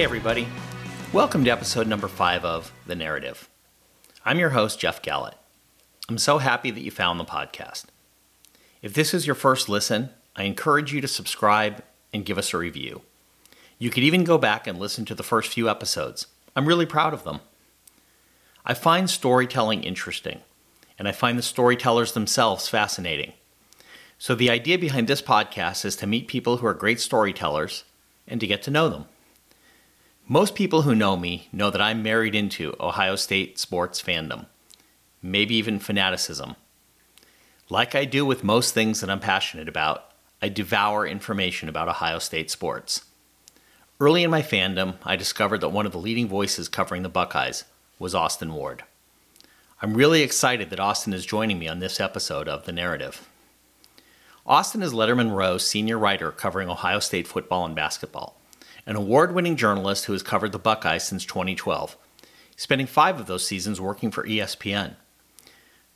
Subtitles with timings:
[0.00, 0.48] Hey, everybody.
[1.12, 3.50] Welcome to episode number five of The Narrativ.
[4.24, 5.34] I'm your host, Jeff Gallett.
[6.08, 7.84] I'm so happy that you found the podcast.
[8.80, 11.82] If this is your first listen, I encourage you to subscribe
[12.14, 13.02] and give us a review.
[13.78, 16.28] You could even go back and listen to the first few episodes.
[16.56, 17.40] I'm really proud of them.
[18.64, 20.40] I find storytelling interesting,
[20.98, 23.34] and I find the storytellers themselves fascinating.
[24.18, 27.84] So, the idea behind this podcast is to meet people who are great storytellers
[28.26, 29.04] and to get to know them.
[30.32, 34.46] Most people who know me know that I'm married into Ohio State sports fandom,
[35.20, 36.54] maybe even fanaticism.
[37.68, 42.20] Like I do with most things that I'm passionate about, I devour information about Ohio
[42.20, 43.06] State sports.
[43.98, 47.64] Early in my fandom, I discovered that one of the leading voices covering the Buckeyes
[47.98, 48.84] was Austin Ward.
[49.82, 53.28] I'm really excited that Austin is joining me on this episode of The Narrativ.
[54.46, 58.39] Austin is Lettermen Row's senior writer covering Ohio State football and basketball
[58.86, 61.96] an award winning journalist who has covered the Buckeyes since 2012,
[62.56, 64.96] spending five of those seasons working for ESPN.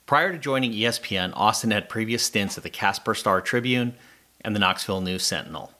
[0.06, 3.94] Prior to joining ESPN, Austin had previous stints at the Casper Star Tribune
[4.42, 5.72] and the Knoxville News Sentinel.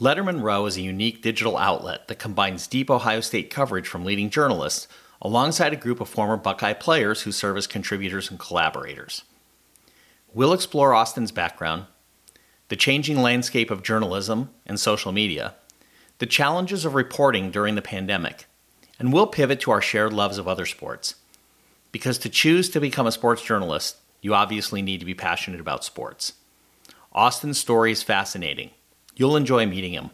[0.00, 4.30] Lettermen Row is a unique digital outlet that combines deep Ohio State coverage from leading
[4.30, 4.88] journalists
[5.20, 9.24] alongside a group of former Buckeye players who serve as contributors and collaborators.
[10.32, 11.86] We'll explore Austin's background,
[12.68, 15.54] the changing landscape of journalism and social media,
[16.20, 18.46] the challenges of reporting during the pandemic,
[18.98, 21.16] and we'll pivot to our shared loves of other sports.
[21.92, 25.82] Because to choose to become a sports journalist, you obviously need to be passionate about
[25.82, 26.34] sports.
[27.12, 28.70] Austin's story is fascinating.
[29.16, 30.10] You'll enjoy meeting him.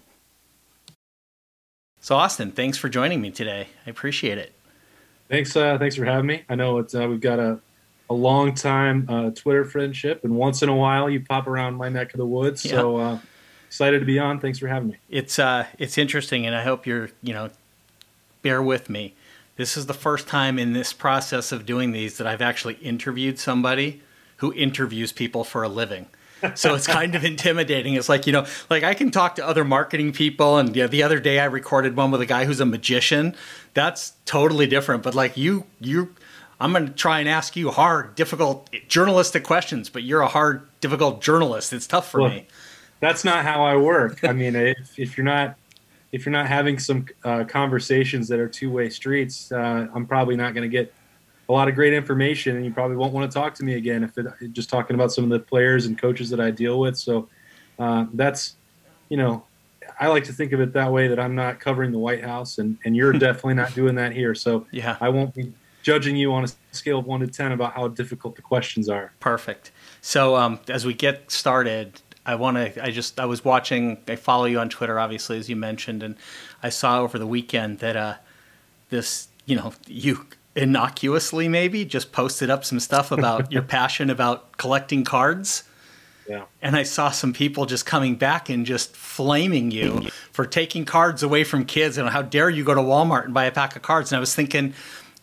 [2.00, 3.66] So, Austin, thanks for joining me today.
[3.84, 4.54] I appreciate it.
[5.28, 6.44] Thanks, uh, thanks for having me.
[6.48, 7.58] I know it's uh, we've got a
[8.08, 11.88] a long time uh, Twitter friendship, and once in a while you pop around my
[11.88, 12.64] neck of the woods.
[12.64, 12.70] Yeah.
[12.70, 13.18] So uh,
[13.76, 14.40] excited to be on.
[14.40, 14.96] Thanks for having me.
[15.10, 17.50] It's uh, it's interesting, and I hope you're you know
[18.40, 19.14] bear with me.
[19.56, 23.38] This is the first time in this process of doing these that I've actually interviewed
[23.38, 24.00] somebody
[24.38, 26.06] who interviews people for a living.
[26.54, 27.94] so it's kind of intimidating.
[27.94, 30.88] It's like you know, like I can talk to other marketing people, and you know,
[30.88, 33.34] the other day I recorded one with a guy who's a magician.
[33.74, 35.02] That's totally different.
[35.02, 36.14] But like you, you,
[36.58, 39.90] I'm going to try and ask you hard, difficult journalistic questions.
[39.90, 41.74] But you're a hard, difficult journalist.
[41.74, 42.46] It's tough for well, me
[43.00, 44.24] that's not how I work.
[44.24, 45.56] I mean, if, if you're not
[46.12, 50.36] if you're not having some uh, conversations that are two way streets, uh, I'm probably
[50.36, 50.92] not going to get
[51.48, 54.02] a lot of great information, and you probably won't want to talk to me again
[54.02, 56.96] if it, just talking about some of the players and coaches that I deal with.
[56.96, 57.28] So
[57.78, 58.56] uh, that's
[59.08, 59.44] you know.
[59.98, 62.58] I like to think of it that way that I'm not covering the White House,
[62.58, 64.34] and, and you're definitely not doing that here.
[64.34, 65.52] So yeah, I won't be
[65.82, 69.12] judging you on a scale of one to ten about how difficult the questions are.
[69.20, 69.70] Perfect.
[70.00, 72.84] So um, as we get started, I want to.
[72.84, 73.20] I just.
[73.20, 73.98] I was watching.
[74.08, 76.16] I follow you on Twitter, obviously, as you mentioned, and
[76.62, 78.14] I saw over the weekend that uh,
[78.90, 79.28] this.
[79.46, 80.26] You know, you
[80.56, 85.62] innocuously maybe just posted up some stuff about your passion about collecting cards.
[86.28, 86.46] Yeah.
[86.60, 91.22] And I saw some people just coming back and just flaming you for taking cards
[91.22, 93.82] away from kids and how dare you go to Walmart and buy a pack of
[93.82, 94.10] cards.
[94.10, 94.74] And I was thinking,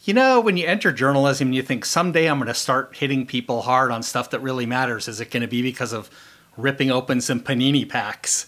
[0.05, 3.63] you know, when you enter journalism, you think someday I'm going to start hitting people
[3.63, 5.09] hard on stuff that really matters.
[5.09, 6.09] Is it going to be because of
[6.57, 8.47] ripping open some panini packs.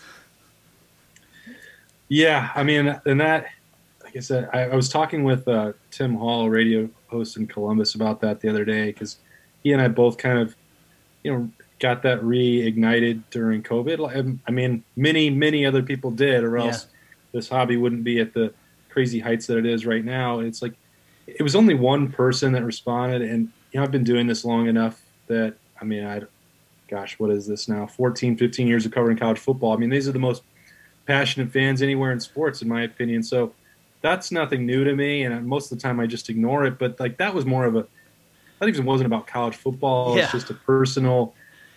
[2.07, 3.47] Yeah, I mean, and that,
[4.03, 7.95] like I said, I, I was talking with uh, Tim Hall, radio host in Columbus,
[7.95, 9.17] about that the other day because
[9.63, 10.55] he and I both kind of,
[11.23, 11.49] you know,
[11.79, 14.39] got that reignited during COVID.
[14.47, 16.97] I mean, many, many other people did, or else yeah.
[17.33, 18.53] this hobby wouldn't be at the
[18.89, 20.39] crazy heights that it is right now.
[20.39, 20.73] It's like
[21.27, 24.67] it was only one person that responded, and you know, I've been doing this long
[24.67, 26.21] enough that I mean, I
[26.87, 27.87] gosh, what is this now?
[27.87, 29.73] 14, 15 years of covering college football.
[29.73, 30.43] I mean, these are the most
[31.05, 33.23] passionate fans anywhere in sports, in my opinion.
[33.23, 33.53] So
[34.01, 35.23] that's nothing new to me.
[35.23, 36.77] And most of the time I just ignore it.
[36.77, 37.87] But like that was more of a,
[38.61, 40.15] I think it wasn't about college football.
[40.15, 40.23] Yeah.
[40.23, 41.33] It's just a personal,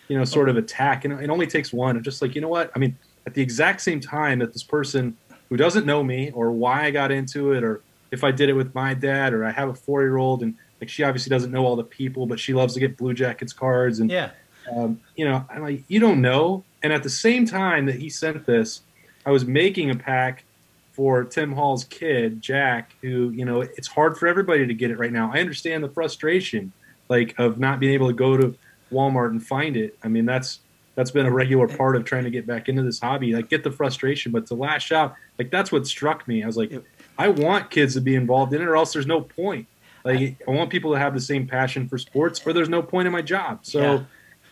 [0.08, 1.04] you know, sort of attack.
[1.04, 1.96] And it only takes one.
[1.96, 2.70] And just like, you know what?
[2.74, 2.96] I mean,
[3.26, 5.16] at the exact same time that this person
[5.48, 8.54] who doesn't know me or why I got into it or if I did it
[8.54, 11.50] with my dad or I have a four year old and like she obviously doesn't
[11.50, 14.30] know all the people, but she loves to get Blue Jackets cards and yeah
[14.74, 16.64] um, you know, I'm like, you don't know.
[16.82, 18.82] And at the same time that he sent this,
[19.26, 20.44] I was making a pack
[20.92, 24.98] for Tim Hall's kid, Jack, who, you know, it's hard for everybody to get it
[24.98, 25.30] right now.
[25.32, 26.72] I understand the frustration,
[27.08, 28.56] like, of not being able to go to
[28.92, 29.96] Walmart and find it.
[30.02, 30.60] I mean, that's
[30.94, 33.32] that's been a regular part of trying to get back into this hobby.
[33.32, 36.42] Like, get the frustration, but to lash out, like, that's what struck me.
[36.42, 36.72] I was like,
[37.16, 39.68] I want kids to be involved in it, or else there's no point.
[40.04, 43.06] Like, I want people to have the same passion for sports, or there's no point
[43.06, 43.60] in my job.
[43.62, 43.80] So.
[43.80, 44.02] Yeah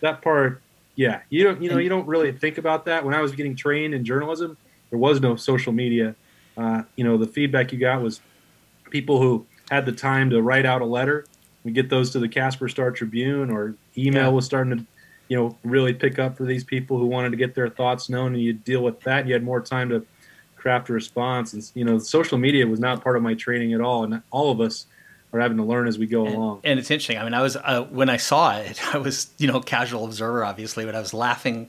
[0.00, 0.62] that part,
[0.94, 3.04] yeah, you don't you know you don't really think about that.
[3.04, 4.56] When I was getting trained in journalism,
[4.90, 6.14] there was no social media.
[6.56, 8.20] uh, you know, the feedback you got was
[8.90, 11.26] people who had the time to write out a letter.
[11.64, 14.28] We get those to the Casper Star Tribune, or email yeah.
[14.28, 14.86] was starting to,
[15.28, 18.34] you know, really pick up for these people who wanted to get their thoughts known,
[18.34, 19.26] and you deal with that.
[19.26, 20.06] You had more time to
[20.54, 23.80] craft a response, and you know, social media was not part of my training at
[23.80, 24.86] all, and all of us
[25.36, 26.60] are having to learn as we go and, along.
[26.64, 27.18] And it's interesting.
[27.18, 30.44] I mean, I was uh, when I saw it, I was you know casual observer,
[30.44, 31.68] obviously, but I was laughing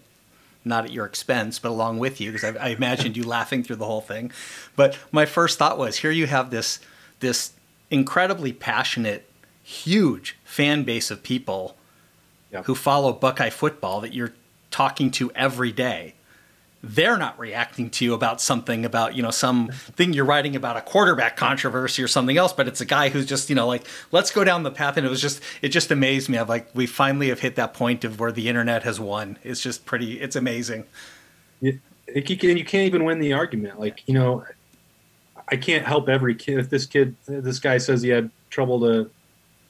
[0.65, 3.77] not at your expense, but along with you, because I, I, imagined you laughing through
[3.77, 4.31] the whole thing.
[4.75, 6.79] But my first thought was, here you have this
[7.19, 7.53] this
[7.89, 9.29] incredibly passionate,
[9.63, 11.77] huge fan base of people
[12.51, 12.65] yep.
[12.65, 14.33] who follow Buckeye football that you're
[14.71, 16.13] talking to every day
[16.87, 20.77] they're not reacting to you about something about you know some thing you're writing about
[20.77, 23.85] a quarterback controversy or something else but it's a guy who's just you know like
[24.11, 24.97] let's go down the path.
[24.97, 26.37] And it was just it just amazed me.
[26.37, 29.37] Of like we finally have hit that point of where the internet has won.
[29.43, 30.85] It's just pretty it's amazing.
[31.59, 31.79] You,
[32.13, 33.79] you, can, you can't even win the argument.
[33.79, 34.43] Like you know
[35.49, 39.09] i can't help every kid if this kid this guy says he had trouble to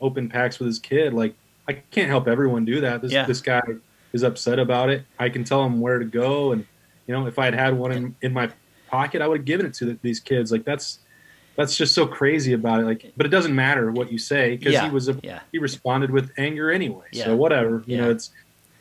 [0.01, 1.35] open packs with his kid like
[1.67, 3.01] i can't help everyone do that.
[3.01, 3.25] This, yeah.
[3.25, 3.61] this guy
[4.13, 5.05] is upset about it.
[5.19, 6.65] I can tell him where to go and
[7.07, 8.51] you know, if I had had one in, in my
[8.89, 10.51] pocket, I would have given it to the, these kids.
[10.51, 11.00] Like that's
[11.56, 12.86] that's just so crazy about it.
[12.86, 15.39] Like, but it doesn't matter what you say because yeah, he was a, yeah.
[15.51, 17.07] he responded with anger anyway.
[17.12, 17.25] Yeah.
[17.25, 18.31] So whatever, you know, it's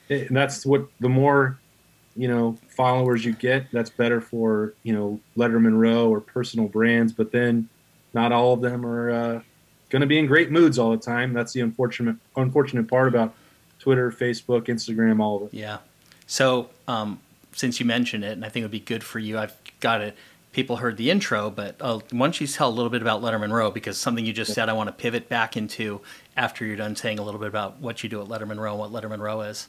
[0.08, 1.58] it, that's what the more
[2.17, 7.12] you know followers you get, that's better for you know Lettermen Row or personal brands.
[7.12, 7.69] But then
[8.12, 9.40] not all of them are uh,
[9.88, 11.32] going to be in great moods all the time.
[11.32, 13.34] That's the unfortunate unfortunate part about
[13.79, 15.55] Twitter, Facebook, Instagram, all of it.
[15.55, 15.79] Yeah.
[16.26, 17.20] So um,
[17.56, 19.38] since you mentioned it, and I think it would be good for you.
[19.38, 20.17] I've got it.
[20.53, 23.53] People heard the intro, but uh, why don't you tell a little bit about Lettermen
[23.53, 23.70] Row?
[23.70, 26.00] Because something you just said, I want to pivot back into
[26.37, 28.81] after you're done saying a little bit about what you do at Lettermen Row and
[28.81, 29.69] what Lettermen Row is.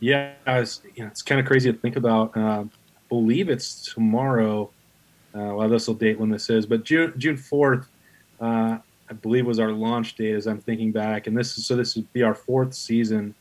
[0.00, 2.36] Yeah, it's, you know, it's kind of crazy to think about.
[2.36, 2.64] Uh,
[3.08, 4.70] believe it's tomorrow.
[5.34, 7.88] Uh, well, this will date when this is, but June June fourth,
[8.40, 8.78] uh,
[9.10, 10.34] I believe was our launch date.
[10.34, 13.34] As I'm thinking back, and this is so this would be our fourth season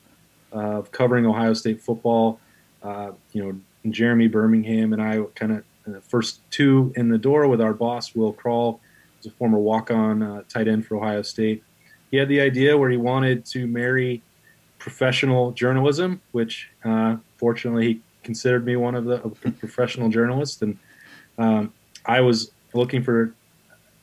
[0.51, 2.39] of covering Ohio State football.
[2.83, 3.59] Uh, you know,
[3.91, 8.15] Jeremy Birmingham and I kind of uh, first two in the door with our boss,
[8.15, 8.79] Will Kral,
[9.17, 11.63] who's a former walk on uh, tight end for Ohio State.
[12.11, 14.21] He had the idea where he wanted to marry
[14.79, 19.19] professional journalism, which uh, fortunately he considered me one of the
[19.59, 20.61] professional journalists.
[20.61, 20.77] And
[21.37, 21.73] um,
[22.05, 23.33] I was looking for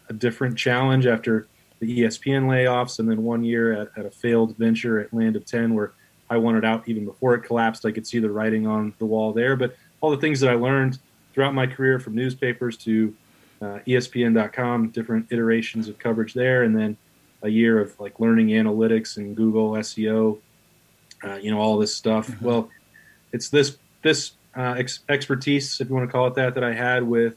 [0.09, 1.47] a different challenge after
[1.81, 5.45] the ESPN layoffs and then one year at, at a failed venture at Land of
[5.45, 5.93] 10 where
[6.31, 7.85] I wanted out even before it collapsed.
[7.85, 9.57] I could see the writing on the wall there.
[9.57, 10.99] But all the things that I learned
[11.33, 13.15] throughout my career from newspapers to
[13.61, 16.97] uh, ESPN.com, different iterations of coverage there, and then
[17.43, 20.39] a year of like learning analytics and Google SEO,
[21.23, 22.29] uh, you know, all this stuff.
[22.29, 22.45] Mm-hmm.
[22.45, 22.71] Well,
[23.33, 26.73] it's this this uh, ex- expertise, if you want to call it that, that I
[26.73, 27.37] had with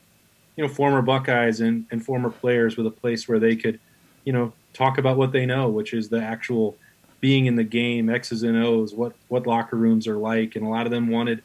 [0.56, 3.80] you know former Buckeyes and, and former players with a place where they could,
[4.24, 6.75] you know, talk about what they know, which is the actual
[7.19, 10.69] being in the game, X's and O's, what what locker rooms are like, and a
[10.69, 11.42] lot of them wanted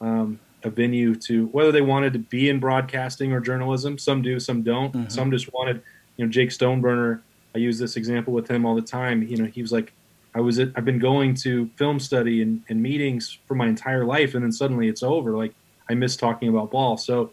[0.00, 3.98] um, a venue to whether they wanted to be in broadcasting or journalism.
[3.98, 4.92] Some do, some don't.
[4.92, 5.08] Mm-hmm.
[5.08, 5.82] Some just wanted,
[6.16, 7.20] you know, Jake Stoneburner.
[7.54, 9.22] I use this example with him all the time.
[9.22, 9.92] You know, he was like,
[10.34, 14.04] I was at, I've been going to film study and, and meetings for my entire
[14.04, 15.36] life, and then suddenly it's over.
[15.36, 15.54] Like
[15.88, 16.96] I miss talking about ball.
[16.96, 17.30] So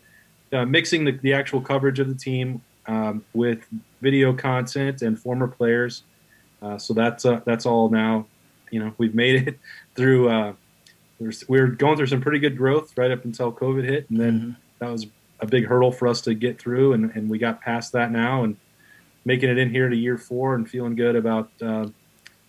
[0.53, 3.65] uh, mixing the, the actual coverage of the team um, with
[4.01, 6.03] video content and former players
[6.61, 8.25] uh, so that's uh, that's all now.
[8.69, 9.59] You know, we've made it
[9.95, 10.29] through.
[10.29, 10.53] Uh,
[11.47, 14.39] we are going through some pretty good growth right up until COVID hit, and then
[14.39, 14.51] mm-hmm.
[14.79, 15.07] that was
[15.39, 18.43] a big hurdle for us to get through, and, and we got past that now,
[18.43, 18.57] and
[19.23, 21.87] making it in here to year four, and feeling good about uh,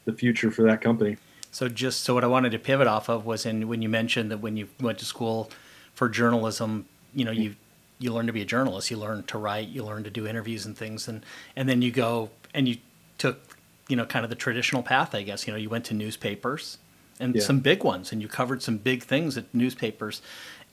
[0.05, 1.17] the future for that company.
[1.51, 4.31] So just so what I wanted to pivot off of was in when you mentioned
[4.31, 5.51] that when you went to school
[5.95, 7.57] for journalism, you know, you
[7.99, 10.65] you learn to be a journalist, you learn to write, you learn to do interviews
[10.65, 11.25] and things, and
[11.57, 12.79] and then you go and you
[13.19, 13.52] took
[13.93, 15.47] you know, kind of the traditional path, I guess.
[15.47, 16.79] You know, you went to newspapers
[17.21, 17.43] and yeah.
[17.43, 20.23] some big ones, and you covered some big things at newspapers,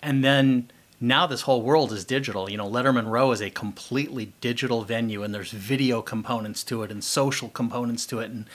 [0.01, 0.71] and then
[1.01, 2.49] now this whole world is digital.
[2.49, 6.91] You know, Lettermen Row is a completely digital venue, and there's video components to it
[6.91, 8.45] and social components to it, and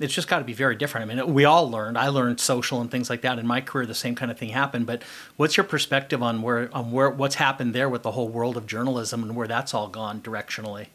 [0.00, 1.08] it's just got to be very different.
[1.08, 1.96] I mean, we all learned.
[1.96, 3.86] I learned social and things like that in my career.
[3.86, 4.86] The same kind of thing happened.
[4.86, 5.04] But
[5.36, 8.66] what's your perspective on where on where what's happened there with the whole world of
[8.66, 10.88] journalism and where that's all gone directionally?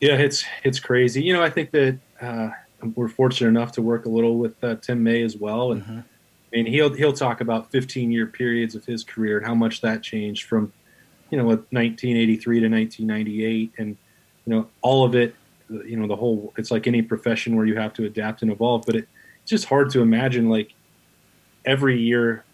[0.00, 1.22] Yeah, it's it's crazy.
[1.22, 2.50] You know, I think that uh,
[2.94, 6.00] we're fortunate enough to work a little with uh, Tim May as well, and mm-hmm.
[6.54, 10.02] and he'll he'll talk about 15 year periods of his career and how much that
[10.02, 10.72] changed from,
[11.30, 13.96] you know, 1983 to 1998, and
[14.46, 15.34] you know all of it.
[15.68, 16.52] You know, the whole.
[16.56, 19.08] It's like any profession where you have to adapt and evolve, but it,
[19.42, 20.72] it's just hard to imagine like
[21.64, 22.44] every year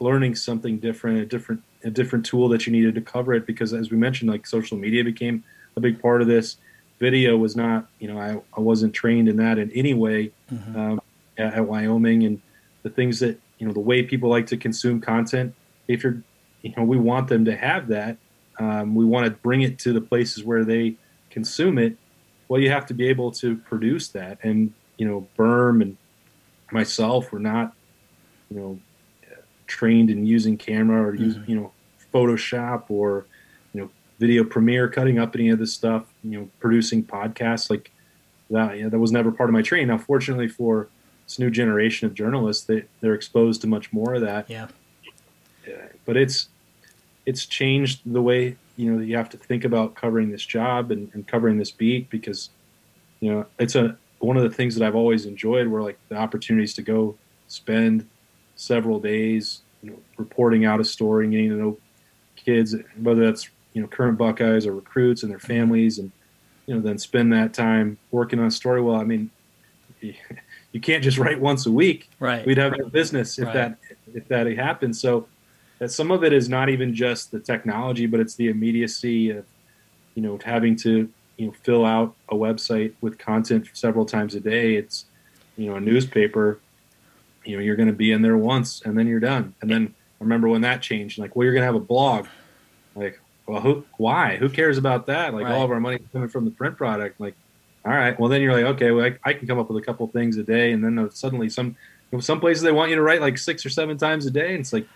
[0.00, 3.74] learning something different, a different a different tool that you needed to cover it because,
[3.74, 5.42] as we mentioned, like social media became
[5.76, 6.58] a big part of this.
[7.02, 10.78] Video was not, you know, I, I wasn't trained in that in any way mm-hmm.
[10.78, 11.00] um,
[11.36, 12.40] at, at, Wyoming, and
[12.84, 15.52] the things that you know, the way people like to consume content.
[15.88, 16.22] If you're,
[16.62, 18.18] you know, we want them to have that.
[18.60, 20.94] Um, we want to bring it to the places where they
[21.28, 21.96] consume it.
[22.46, 25.96] Well, you have to be able to produce that, and you know, Berm and
[26.70, 27.74] myself were not,
[28.48, 28.80] you know,
[29.66, 31.50] trained in using camera or use, mm-hmm.
[31.50, 31.72] you know,
[32.14, 33.26] Photoshop or,
[33.72, 33.90] you know,
[34.20, 37.90] video Premiere, cutting up any of this stuff, you know, producing podcasts like
[38.50, 38.76] that.
[38.76, 39.88] You know, that was never part of my training.
[39.88, 40.88] Now, fortunately for
[41.26, 44.48] this new generation of journalists, they, they're exposed to much more of that.
[44.48, 44.68] Yeah.
[46.04, 46.48] But it's,
[47.24, 51.10] it's changed the way, you know, you have to think about covering this job and,
[51.14, 52.50] and covering this beat because,
[53.20, 56.16] you know, it's a, one of the things that I've always enjoyed were like the
[56.16, 57.16] opportunities to go
[57.48, 58.08] spend
[58.56, 61.78] several days, you know, reporting out a story, getting to know
[62.36, 66.10] kids, whether that's you know current Buckeyes or recruits and their families, and
[66.66, 68.80] you know then spend that time working on a story.
[68.80, 69.30] Well, I mean,
[70.00, 72.10] you can't just write once a week.
[72.18, 72.46] Right.
[72.46, 73.54] We'd have no business if right.
[73.54, 73.78] that
[74.14, 74.96] if that happened.
[74.96, 75.26] So
[75.78, 79.44] that some of it is not even just the technology, but it's the immediacy of
[80.14, 84.40] you know having to you know fill out a website with content several times a
[84.40, 84.76] day.
[84.76, 85.06] It's
[85.56, 86.60] you know a newspaper.
[87.44, 89.54] You know you're going to be in there once and then you're done.
[89.60, 91.18] And then I remember when that changed.
[91.18, 92.26] Like, well, you're going to have a blog.
[92.94, 93.84] Like, well, who?
[93.96, 94.36] Why?
[94.36, 95.34] Who cares about that?
[95.34, 95.52] Like, right.
[95.52, 97.20] all of our money coming from the print product.
[97.20, 97.34] Like,
[97.84, 98.18] all right.
[98.18, 100.36] Well, then you're like, okay, well, I, I can come up with a couple things
[100.36, 101.76] a day, and then uh, suddenly some
[102.20, 104.60] some places they want you to write like six or seven times a day, and
[104.60, 104.86] it's like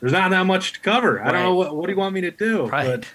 [0.00, 1.14] there's not that much to cover.
[1.14, 1.28] Right.
[1.28, 2.66] I don't know what, what do you want me to do.
[2.66, 2.86] Right.
[2.86, 3.06] But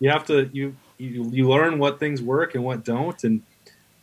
[0.00, 3.42] you have to you you you learn what things work and what don't and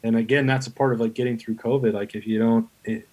[0.04, 3.08] and again that's a part of like getting through covid like if you don't it,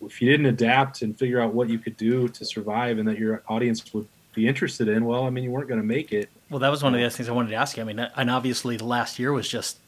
[0.00, 3.18] if you didn't adapt and figure out what you could do to survive and that
[3.18, 4.06] your audience would
[4.38, 6.28] be interested in well i mean you weren't going to make it.
[6.50, 7.82] Well that was one of the uh, other things i wanted to ask you.
[7.82, 9.78] I mean uh, and obviously the last year was just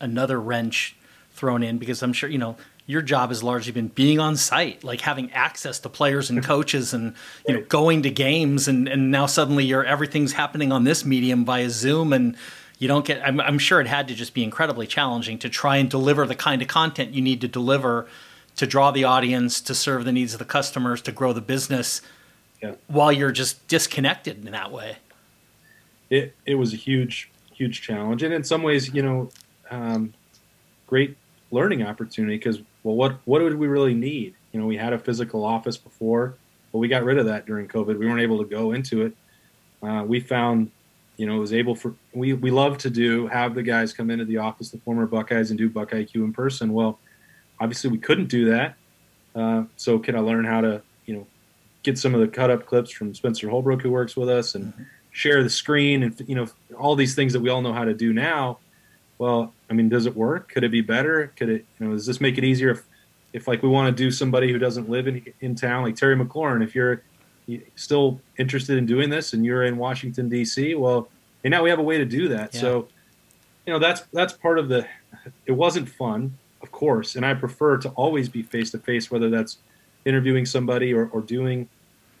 [0.00, 0.96] another wrench
[1.32, 2.56] thrown in because i'm sure you know
[2.86, 6.92] your job has largely been being on site, like having access to players and coaches
[6.92, 7.14] and
[7.46, 11.44] you know going to games and, and now suddenly you're everything's happening on this medium
[11.44, 12.36] via Zoom and
[12.78, 15.76] you don't get I'm, I'm sure it had to just be incredibly challenging to try
[15.76, 18.08] and deliver the kind of content you need to deliver
[18.54, 22.02] to draw the audience, to serve the needs of the customers, to grow the business
[22.62, 22.74] yeah.
[22.86, 24.96] while you're just disconnected in that way.
[26.10, 29.30] It it was a huge huge challenge and in some ways, you know,
[29.70, 30.14] um,
[30.86, 31.16] great
[31.50, 34.34] learning opportunity because well, what what did we really need?
[34.52, 36.34] You know, we had a physical office before,
[36.72, 37.98] but we got rid of that during COVID.
[37.98, 39.14] We weren't able to go into it.
[39.82, 40.70] Uh, we found,
[41.16, 44.10] you know, it was able for we we love to do have the guys come
[44.10, 46.72] into the office, the former Buckeyes, and do Buck IQ in person.
[46.72, 46.98] Well,
[47.60, 48.76] obviously we couldn't do that.
[49.34, 50.82] Uh, so can I learn how to,
[51.82, 54.66] get some of the cut up clips from Spencer Holbrook who works with us and
[54.66, 54.82] mm-hmm.
[55.10, 56.46] share the screen and you know
[56.78, 58.58] all these things that we all know how to do now
[59.22, 60.48] well, I mean, does it work?
[60.48, 61.32] Could it be better?
[61.36, 62.82] Could it, you know, does this make it easier if,
[63.32, 66.16] if like we want to do somebody who doesn't live in, in town, like Terry
[66.16, 67.02] McLaurin, if you're
[67.76, 71.08] still interested in doing this and you're in Washington D.C., well,
[71.44, 72.52] and now we have a way to do that.
[72.52, 72.60] Yeah.
[72.60, 72.88] So,
[73.64, 74.88] you know, that's that's part of the.
[75.46, 79.30] It wasn't fun, of course, and I prefer to always be face to face, whether
[79.30, 79.58] that's
[80.04, 81.68] interviewing somebody or, or doing,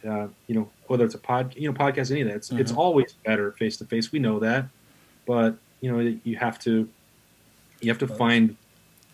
[0.08, 2.36] uh, you know, whether it's a pod, you know, podcast, any of that.
[2.36, 2.60] It's, mm-hmm.
[2.60, 4.12] it's always better face to face.
[4.12, 4.66] We know that,
[5.26, 6.88] but you know you have to
[7.80, 8.56] you have to find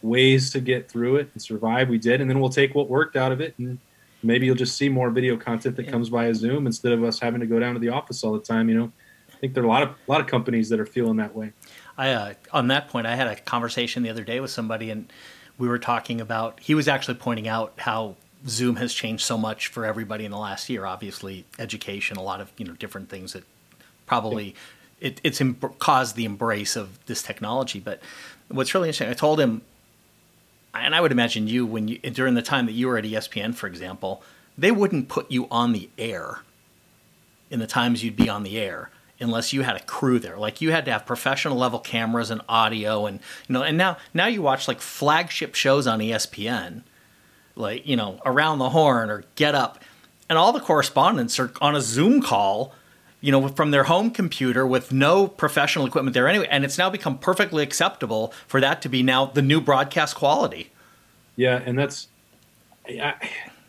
[0.03, 1.89] ways to get through it and survive.
[1.89, 3.79] We did, and then we'll take what worked out of it, and
[4.23, 5.91] maybe you'll just see more video content that yeah.
[5.91, 8.41] comes via Zoom instead of us having to go down to the office all the
[8.41, 8.69] time.
[8.69, 8.93] You know,
[9.33, 11.35] I think there are a lot of a lot of companies that are feeling that
[11.35, 11.53] way.
[11.97, 15.11] I uh, on that point, I had a conversation the other day with somebody, and
[15.57, 16.61] we were talking about.
[16.61, 20.39] He was actually pointing out how Zoom has changed so much for everybody in the
[20.39, 20.87] last year.
[20.87, 23.45] Obviously, education, a lot of you know different things that
[24.07, 24.55] probably
[25.01, 27.81] it, it's em- caused the embrace of this technology.
[27.81, 28.01] But
[28.49, 29.63] what's really interesting, I told him,
[30.75, 33.55] and I would imagine you when you during the time that you were at ESPN,
[33.55, 34.23] for example,
[34.57, 36.41] they wouldn't put you on the air
[37.51, 38.91] in the times you'd be on the air
[39.21, 40.37] unless you had a crew there.
[40.37, 43.99] Like you had to have professional level cameras and audio and you know, and now
[44.15, 46.83] now you watch like flagship shows on ESPN,
[47.59, 49.83] like, you know, Around the Horn or Get Up,
[50.29, 52.75] and all the correspondents are on a Zoom call
[53.21, 56.47] you know, from their home computer with no professional equipment there anyway.
[56.51, 60.71] And it's now become perfectly acceptable for that to be now the new broadcast quality.
[61.37, 62.09] Yeah, and that's
[62.89, 63.15] I,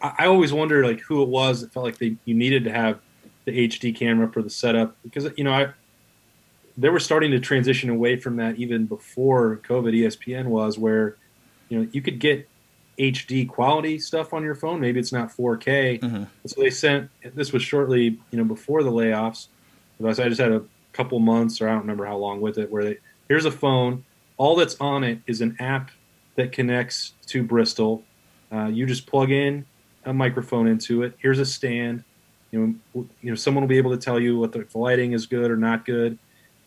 [0.02, 3.00] I always wondered like who it was that felt like they you needed to have
[3.46, 5.74] the HD camera for the setup because you know I
[6.78, 9.94] they were starting to transition away from that even before COVID.
[9.96, 11.18] ESPN was where
[11.70, 12.48] you know you could get
[13.00, 14.82] HD quality stuff on your phone.
[14.82, 16.02] Maybe it's not 4K.
[16.02, 16.24] Mm-hmm.
[16.46, 19.48] So they sent this was shortly, you know, before the layoffs.
[20.04, 20.64] I just had a
[20.94, 24.04] couple months, or I don't remember how long with it, where they here's a phone.
[24.38, 25.92] All that's on it is an app
[26.36, 28.04] that connects to Bristol.
[28.52, 29.66] Uh, you just plug in
[30.06, 31.14] a microphone into it.
[31.20, 32.04] Here's a stand.
[32.52, 35.14] You know, you know, someone will be able to tell you what the, the lighting
[35.14, 36.18] is good or not good,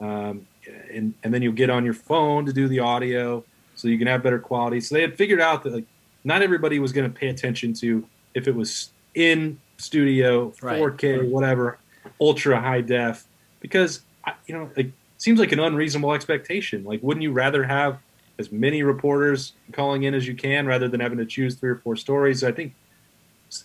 [0.01, 0.47] um,
[0.93, 4.07] and and then you'll get on your phone to do the audio so you can
[4.07, 4.81] have better quality.
[4.81, 5.87] So they had figured out that like
[6.25, 11.29] not everybody was going to pay attention to if it was in studio, 4K, right.
[11.29, 11.79] whatever,
[12.21, 13.27] ultra high def,
[13.61, 14.03] because
[14.47, 16.85] you know, like seems like an unreasonable expectation.
[16.85, 17.99] Like, wouldn't you rather have
[18.39, 21.77] as many reporters calling in as you can rather than having to choose three or
[21.77, 22.43] four stories?
[22.43, 22.75] I think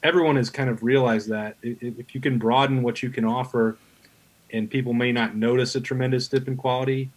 [0.04, 3.78] everyone has kind of realized that if you can broaden what you can offer,
[4.52, 7.10] and people may not notice a tremendous dip in quality,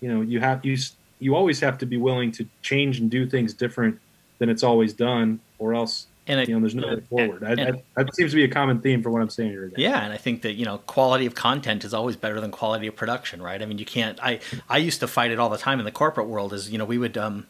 [0.00, 0.76] you know, you have you
[1.20, 3.98] you always have to be willing to change and do things different
[4.38, 7.42] than it's always done, or else and I, you know, there's no way forward.
[7.42, 7.64] And, I,
[7.96, 9.68] I, that seems to be a common theme for what I'm saying here.
[9.68, 9.82] Today.
[9.82, 12.86] Yeah, and I think that you know, quality of content is always better than quality
[12.86, 13.60] of production, right?
[13.60, 14.18] I mean, you can't.
[14.22, 16.52] I I used to fight it all the time in the corporate world.
[16.52, 17.46] Is you know, we would um,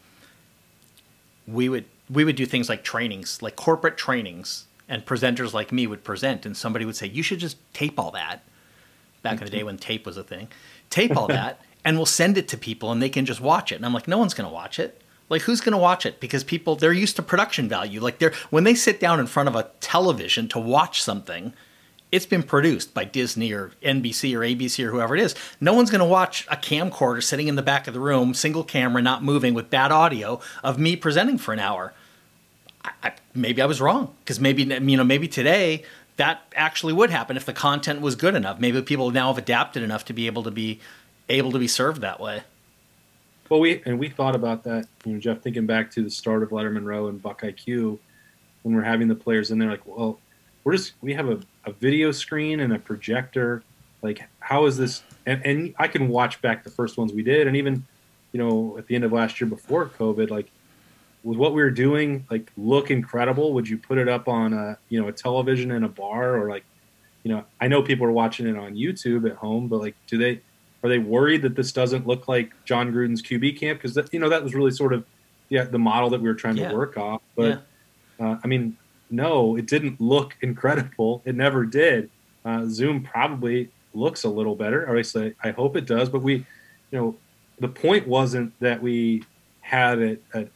[1.47, 5.87] we would we would do things like trainings, like corporate trainings, and presenters like me
[5.87, 8.43] would present, and somebody would say, "You should just tape all that."
[9.23, 10.49] Back in the day when tape was a thing,
[10.91, 13.76] tape all that, and we'll send it to people, and they can just watch it.
[13.76, 16.21] And I'm like, no one's going to watch it like who's going to watch it?
[16.21, 18.00] Because people they're used to production value.
[18.00, 21.54] Like they're when they sit down in front of a television to watch something,
[22.12, 25.35] it's been produced by Disney or NBC or ABC or whoever it is.
[25.61, 28.64] No one's going to watch a camcorder sitting in the back of the room, single
[28.64, 31.93] camera, not moving, with bad audio of me presenting for an hour.
[32.85, 35.85] I, I, maybe I was wrong because maybe you know maybe today
[36.16, 38.61] that actually would happen if the content was good enough.
[38.61, 40.81] Maybe people now have adapted enough to be able to be
[41.28, 42.45] able to be served that way.
[43.49, 45.42] Well, we and we thought about that, you know, Jeff.
[45.42, 47.99] Thinking back to the start of Lettermen Row and Buck IQ,
[48.62, 50.18] when we're having the players in there, like, well,
[50.64, 53.62] we're just we have a, a video screen and a projector.
[54.01, 55.03] Like, how is this?
[55.27, 57.87] And, and I can watch back the first ones we did, and even,
[58.33, 60.51] you know, at the end of last year before COVID, like,
[61.23, 63.53] with what we were doing, like, look incredible.
[63.55, 66.49] Would you put it up on a, you know, a television in a bar or
[66.49, 66.64] like,
[67.23, 70.18] you know, I know people are watching it on YouTube at home, but like, do
[70.18, 70.40] they?
[70.85, 73.81] Are they worried that this doesn't look like Jon Gruden's QB camp?
[73.81, 75.05] Because you know that was really sort of
[75.49, 76.68] yeah the model that we were trying yeah.
[76.68, 77.23] to work off.
[77.35, 77.62] But
[78.20, 78.33] yeah.
[78.33, 78.77] uh, I mean,
[79.11, 81.23] no, it didn't look incredible.
[81.25, 82.11] It never did.
[82.44, 84.87] Uh, Zoom probably looks a little better.
[84.87, 85.03] Or
[85.42, 86.11] I hope it does.
[86.11, 87.16] But we, you know,
[87.61, 89.25] the point wasn't that we
[89.62, 90.47] had a, a,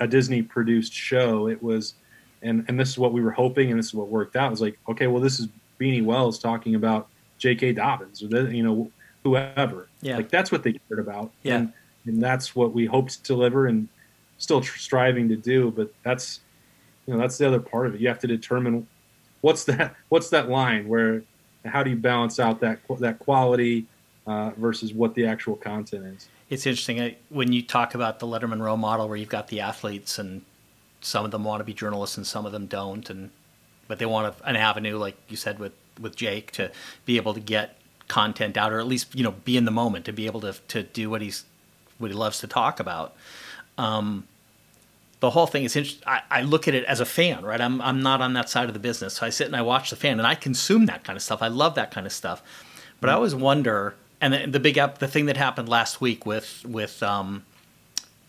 [0.00, 1.46] a Disney produced show.
[1.46, 1.94] It was,
[2.42, 4.48] and and this is what we were hoping, and this is what worked out.
[4.48, 5.46] It was like, okay, well, this is
[5.78, 7.74] Beanie Wells talking about J.K.
[7.74, 8.90] Dobbins, or the, you know,
[9.26, 9.88] whoever.
[10.02, 10.16] Yeah.
[10.16, 11.32] Like that's what they cared about.
[11.42, 11.56] Yeah.
[11.56, 11.72] And,
[12.04, 13.88] and that's what we hope to deliver and
[14.38, 15.72] still tr- striving to do.
[15.72, 16.40] But that's,
[17.06, 18.00] you know, that's the other part of it.
[18.00, 18.86] You have to determine
[19.40, 21.22] what's that, what's that line where,
[21.64, 23.86] how do you balance out that, that quality
[24.26, 26.28] uh, versus what the actual content is?
[26.48, 30.20] It's interesting when you talk about the Lettermen Row model where you've got the athletes
[30.20, 30.42] and
[31.00, 33.10] some of them want to be journalists and some of them don't.
[33.10, 33.30] And,
[33.88, 36.70] but they want an avenue, like you said, with, with Jake to
[37.04, 37.75] be able to get
[38.08, 40.54] content out, or at least you know be in the moment to be able to
[40.68, 41.44] to do what he's
[41.98, 43.14] what he loves to talk about.
[43.78, 44.26] Um,
[45.20, 46.06] the whole thing is interesting.
[46.06, 47.60] I, look at it as a fan, right?
[47.60, 49.90] I'm I'm not on that side of the business, so I sit and I watch
[49.90, 51.42] the fan, and I consume that kind of stuff.
[51.42, 52.42] I love that kind of stuff,
[53.00, 53.94] but I always wonder.
[54.18, 57.44] And the, the big up, the thing that happened last week with with um,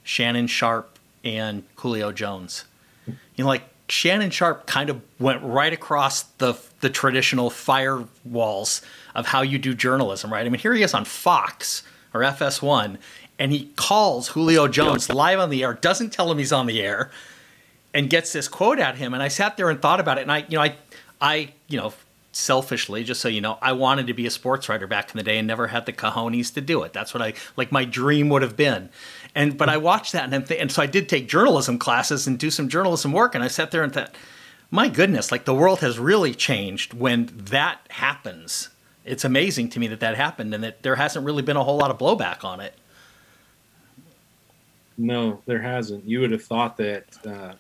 [0.04, 2.66] Shannon Sharpe and Julio Jones,
[3.06, 8.82] you know, like Shannon Sharpe kind of went right across the the traditional firewalls
[9.16, 10.46] of how you do journalism, right?
[10.46, 12.98] I mean, here he is on Fox or FS1,
[13.40, 16.82] and he calls Julio Jones live on the air, doesn't tell him he's on the
[16.82, 17.12] air,
[17.94, 19.13] and gets this quote at him.
[19.13, 20.76] And I sat there and thought about it, and I, you know, I,
[21.20, 21.94] I, you know,
[22.38, 25.24] selfishly, just so you know, I wanted to be a sports writer back in the
[25.24, 26.94] day and never had the cojones to do it.
[26.94, 27.72] That's what I like.
[27.72, 28.90] My dream would have been.
[29.34, 32.38] And but I watched that and th- and so I did take journalism classes and
[32.38, 33.34] do some journalism work.
[33.34, 34.13] And I sat there and thought,
[34.71, 38.69] my goodness, like the world has really changed when that happens
[39.08, 41.77] it's amazing to me that that happened and that there hasn't really been a whole
[41.77, 42.73] lot of blowback on it.
[44.97, 46.06] No, there hasn't.
[46.06, 47.53] You would have thought that, uh,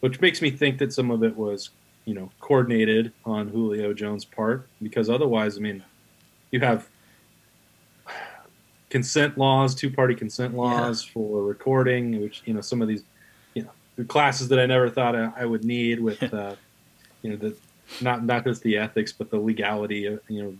[0.00, 1.70] which makes me think that some of it was,
[2.06, 5.84] you know, coordinated on Julio Jones' part, because otherwise, I mean,
[6.50, 6.88] you have
[8.90, 11.12] consent laws, two-party consent laws yeah.
[11.12, 13.02] for recording, which you know some of these,
[13.96, 16.54] the classes that I never thought I, would need with, uh,
[17.22, 17.56] you know, the
[18.00, 20.54] not not just the ethics but the legality, of, you know,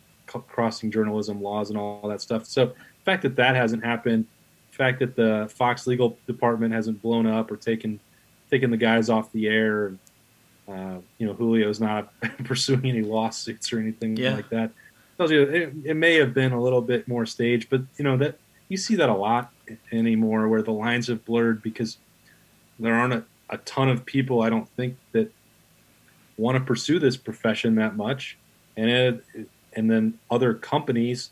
[0.49, 2.47] crossing journalism laws and all that stuff.
[2.47, 4.27] So the fact that that hasn't happened,
[4.71, 8.01] the fact that the Fox legal department hasn't blown up or taken
[8.51, 9.87] taking the guys off the air.
[9.89, 9.99] And,
[10.69, 12.13] uh, you know, Julio's not
[12.45, 14.35] pursuing any lawsuits or anything Yeah.
[14.35, 14.71] like that.
[15.19, 18.17] Tells you it, it may have been a little bit more staged, but you know
[18.19, 19.51] that you see that a lot
[19.93, 21.99] anymore, where the lines have blurred because
[22.79, 24.43] there aren't a, a ton of people.
[24.43, 25.31] I don't think that
[26.37, 28.37] want to pursue this profession that much,
[28.77, 29.25] and it,
[29.75, 31.31] and then other companies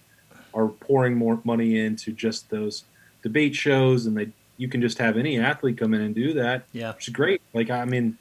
[0.54, 2.84] are pouring more money into just those
[3.22, 6.64] debate shows, and they you can just have any athlete come in and do that,
[6.72, 6.92] Yeah.
[6.94, 7.42] which is great.
[7.52, 8.16] Like I mean,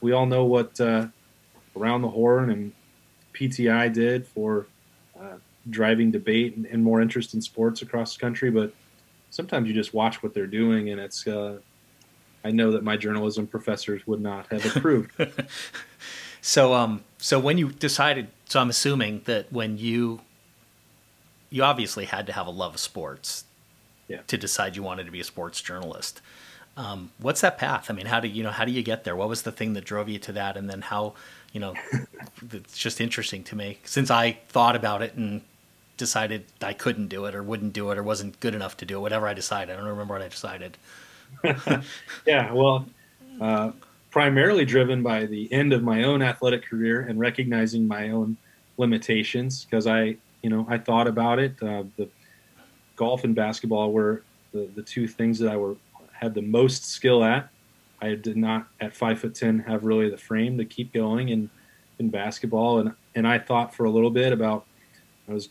[0.00, 1.06] we all know what uh,
[1.76, 2.72] around the horn and
[3.34, 4.66] PTI did for
[5.20, 5.34] uh,
[5.68, 8.72] driving debate and, and more interest in sports across the country, but
[9.30, 11.26] sometimes you just watch what they're doing, and it's.
[11.26, 11.58] Uh,
[12.44, 15.12] I know that my journalism professors would not have approved.
[16.42, 20.20] So um so when you decided so I'm assuming that when you
[21.50, 23.44] you obviously had to have a love of sports
[24.08, 24.20] Yeah.
[24.26, 26.20] to decide you wanted to be a sports journalist.
[26.76, 27.88] Um, what's that path?
[27.88, 29.14] I mean, how do you know how do you get there?
[29.16, 31.14] What was the thing that drove you to that and then how,
[31.52, 31.74] you know,
[32.52, 35.42] it's just interesting to me since I thought about it and
[35.96, 38.96] decided I couldn't do it or wouldn't do it or wasn't good enough to do
[38.98, 39.72] it, whatever I decided.
[39.72, 40.76] I don't remember what I decided.
[42.26, 42.86] yeah, well,
[43.40, 43.72] uh,
[44.10, 48.36] primarily driven by the end of my own athletic career and recognizing my own
[48.76, 51.60] limitations because I, you know, I thought about it.
[51.62, 52.08] Uh, the
[52.96, 55.76] golf and basketball were the, the two things that I were
[56.12, 57.48] had the most skill at.
[58.00, 61.50] I did not at five foot ten have really the frame to keep going in
[61.98, 64.66] in basketball, and and I thought for a little bit about
[65.28, 65.48] I was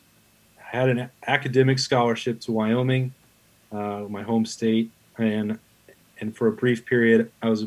[0.57, 3.13] had an academic scholarship to Wyoming,
[3.71, 5.59] uh, my home state, and
[6.23, 7.65] and for a brief period I was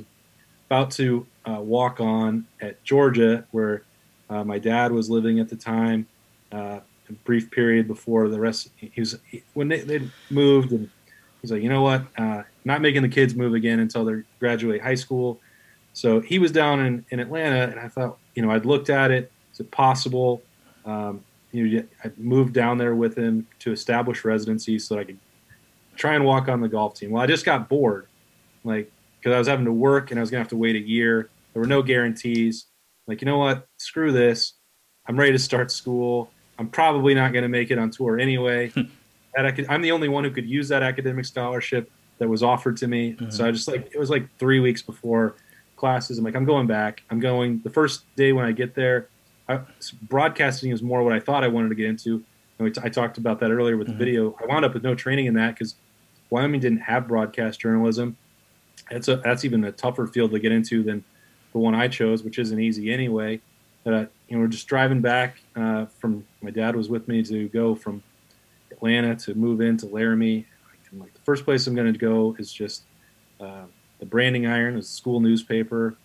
[0.66, 3.82] about to uh, walk on at Georgia, where
[4.30, 6.08] uh, my dad was living at the time.
[6.50, 10.90] Uh, a brief period before the rest, he was he, when they they moved, and
[11.40, 14.82] he's like, you know what, uh, not making the kids move again until they graduate
[14.82, 15.38] high school.
[15.92, 19.12] So he was down in, in Atlanta, and I thought, you know, I'd looked at
[19.12, 19.30] it.
[19.52, 20.42] Is it possible?
[20.84, 25.04] Um, you know, I moved down there with him to establish residency so that I
[25.04, 25.18] could
[25.94, 27.12] try and walk on the golf team.
[27.12, 28.08] Well, I just got bored,
[28.66, 30.80] like because I was having to work and I was gonna have to wait a
[30.80, 31.30] year.
[31.52, 32.66] There were no guarantees.
[33.06, 33.66] Like, you know what?
[33.78, 34.54] Screw this.
[35.08, 36.30] I'm ready to start school.
[36.58, 38.72] I'm probably not going to make it on tour anyway.
[39.36, 42.42] that I could, I'm the only one who could use that academic scholarship that was
[42.42, 43.14] offered to me.
[43.14, 43.32] Mhm.
[43.32, 45.36] So I just like it was like three weeks before
[45.76, 46.18] classes.
[46.18, 47.02] I'm like, I'm going back.
[47.10, 49.08] I'm going the first day when I get there.
[49.48, 49.60] I,
[50.02, 52.16] broadcasting is more what I thought I wanted to get into.
[52.58, 53.92] And we t- I talked about that earlier with Mhm.
[53.92, 54.36] the video.
[54.42, 55.74] I wound up with no training in that because
[56.30, 58.16] Wyoming didn't have broadcast journalism.
[58.90, 61.04] That's a that's even a tougher field to get into than
[61.52, 63.40] the one I chose, which isn't easy anyway.
[63.84, 67.22] But uh, you know, we're just driving back uh, from my dad was with me
[67.24, 68.02] to go from
[68.70, 70.46] Atlanta to move into Laramie.
[70.92, 72.84] Like the first place I'm going to go is just
[73.40, 73.64] uh,
[73.98, 75.96] the Branding Iron, a school newspaper.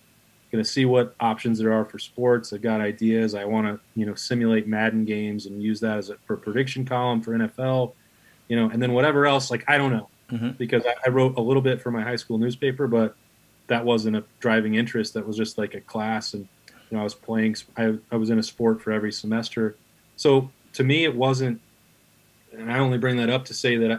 [0.50, 2.52] Going to see what options there are for sports.
[2.52, 3.34] I've got ideas.
[3.34, 6.84] I want to you know simulate Madden games and use that as a for prediction
[6.84, 7.94] column for NFL.
[8.48, 10.56] You know, and then whatever else, like I don't know Mhm.
[10.58, 13.14] because I, I wrote a little bit for my high school newspaper, but
[13.66, 15.14] that wasn't a driving interest.
[15.14, 16.48] That was just like a class, and
[16.90, 17.56] you know, I was playing.
[17.76, 19.76] I, I was in a sport for every semester,
[20.16, 21.60] so to me, it wasn't.
[22.56, 23.98] And I only bring that up to say that I,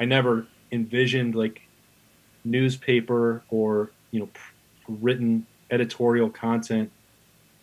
[0.00, 1.60] I never envisioned like
[2.44, 4.28] newspaper or you know
[4.88, 6.90] written editorial content.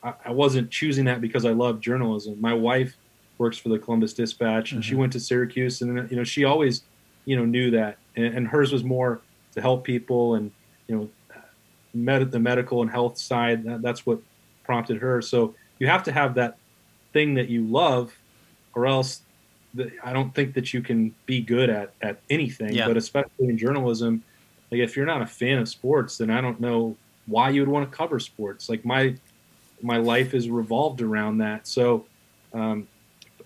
[0.04, 2.40] I, I wasn't choosing that because I love journalism.
[2.40, 2.96] My wife
[3.38, 4.98] works for the Columbus Dispatch, and she Mhm.
[4.98, 6.84] went to Syracuse, and you know she always
[7.26, 9.22] you know knew that, and, and hers was more
[9.54, 10.52] to help people and
[10.88, 11.10] you know
[11.94, 13.64] med- the medical and health side.
[13.64, 14.20] That, that's what
[14.64, 15.22] prompted her.
[15.22, 16.58] So you have to have that
[17.14, 18.16] thing that you love,
[18.76, 19.22] or else
[19.74, 22.74] the, I don't think that you can be good at at anything.
[22.74, 22.88] Yeah.
[22.88, 24.24] But especially in journalism,
[24.72, 27.70] like if you're not a fan of sports, then I don't know why you would
[27.70, 28.70] want to cover sports.
[28.70, 29.16] Like my
[29.82, 31.68] my life is revolved around that.
[31.68, 32.06] So
[32.54, 32.88] um,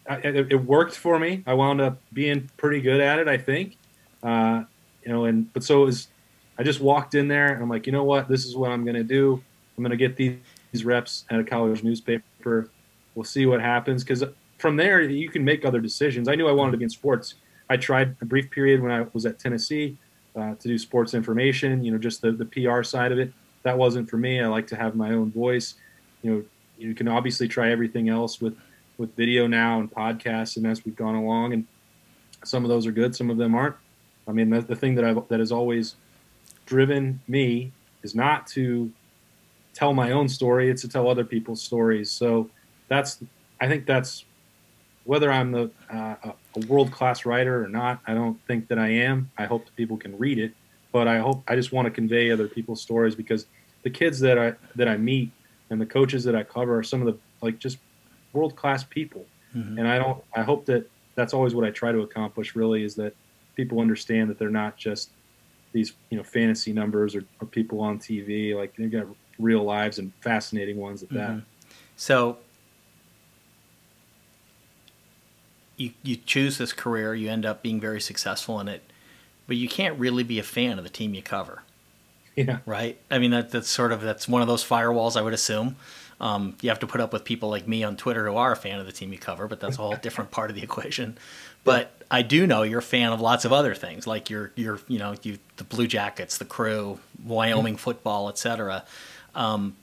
[0.10, 1.44] I, it, it worked for me.
[1.46, 3.78] I wound up being pretty good at it, I think.
[4.24, 4.64] Uh,
[5.04, 6.08] you know, and but so was.
[6.58, 8.30] I just walked in there and I'm like, you know what?
[8.30, 9.42] This is what I'm to do.
[9.76, 10.38] I'm to get these,
[10.72, 12.70] these reps at a college newspaper.
[13.16, 14.24] We'll see what happens because
[14.60, 16.28] from there you can make other decisions.
[16.28, 17.36] I knew I wanted to be in sports.
[17.72, 19.98] I tried a brief period when I was at Tennessee
[20.36, 21.84] uh, to do sports information.
[21.84, 23.34] You know, just the the PR side of it.
[23.64, 24.40] That wasn't for me.
[24.42, 25.76] I like to have my own voice.
[26.22, 26.44] You know,
[26.78, 28.56] you can obviously try everything else with
[28.98, 31.66] with video now and podcasts and as we've gone along and
[32.44, 33.76] some of those are good some of them aren't
[34.28, 35.96] i mean that's the thing that i that has always
[36.66, 37.72] driven me
[38.04, 38.92] is not to
[39.74, 42.50] tell my own story it's to tell other people's stories so
[42.88, 43.24] that's
[43.62, 44.26] i think that's
[45.06, 46.16] whether i'm the uh,
[46.56, 49.76] a world class writer or not i don't think that i am i hope that
[49.76, 50.54] people can read it
[50.94, 53.48] but I hope I just want to convey other people's stories because
[53.82, 55.32] the kids that I that I meet
[55.70, 57.80] and the coaches that I cover are some of the like just
[58.32, 59.80] world class people, mm-hmm.
[59.80, 60.24] and I don't.
[60.34, 62.56] I hope that that's always what I try to accomplish.
[62.56, 63.14] Really, is that
[63.56, 65.12] people understand that they're not just
[65.72, 68.56] these you know fantasy numbers or, or people on TV.
[68.56, 69.08] Like they've got
[69.40, 71.30] real lives and fascinating ones at that.
[71.30, 71.40] Mm-hmm.
[71.96, 72.38] So
[75.78, 78.84] you you choose this career, you end up being very successful in it,
[79.48, 81.64] but you can't really be a fan of the team you cover.
[82.36, 82.60] Yeah.
[82.66, 83.00] Right.
[83.12, 85.76] I mean that that's sort of that's one of those firewalls I would assume.
[86.20, 88.56] Um, you have to put up with people like me on Twitter who are a
[88.56, 91.18] fan of the team you cover, but that's a whole different part of the equation.
[91.64, 94.80] But I do know you're a fan of lots of other things, like your your
[94.88, 98.84] you know you the Blue Jackets, the Crew, Wyoming football, etc.
[99.36, 99.76] Um,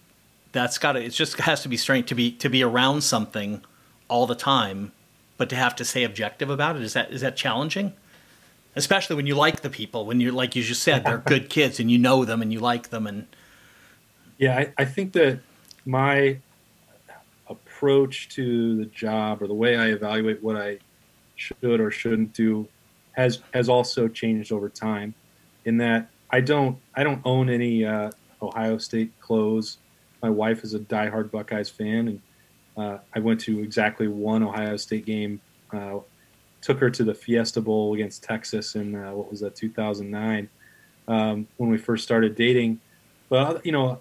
[0.53, 3.63] that's got to it just has to be strange to be to be around something
[4.09, 4.93] all the time,
[5.39, 7.95] but to have to stay objective about it is that is that challenging?
[8.77, 11.81] Especially when you like the people, when you're like you just said, they're good kids
[11.81, 13.27] and you know them and you like them and
[14.41, 15.41] yeah, I, I think that
[15.85, 16.39] my
[17.49, 20.79] approach to the job or the way I evaluate what I
[21.37, 22.69] should or shouldn't do
[23.13, 25.15] has has also changed over time.
[25.65, 29.79] In that I don't I don't own any uh, Ohio State clothes.
[30.23, 32.21] My wife is a diehard Buckeyes fan, and
[32.77, 35.41] uh, I went to exactly one Ohio State game.
[35.73, 36.01] Uh,
[36.61, 40.49] took her to the Fiesta Bowl against Texas in uh, what was that 2009
[41.09, 42.81] um, when we first started dating.
[43.29, 44.01] But you know,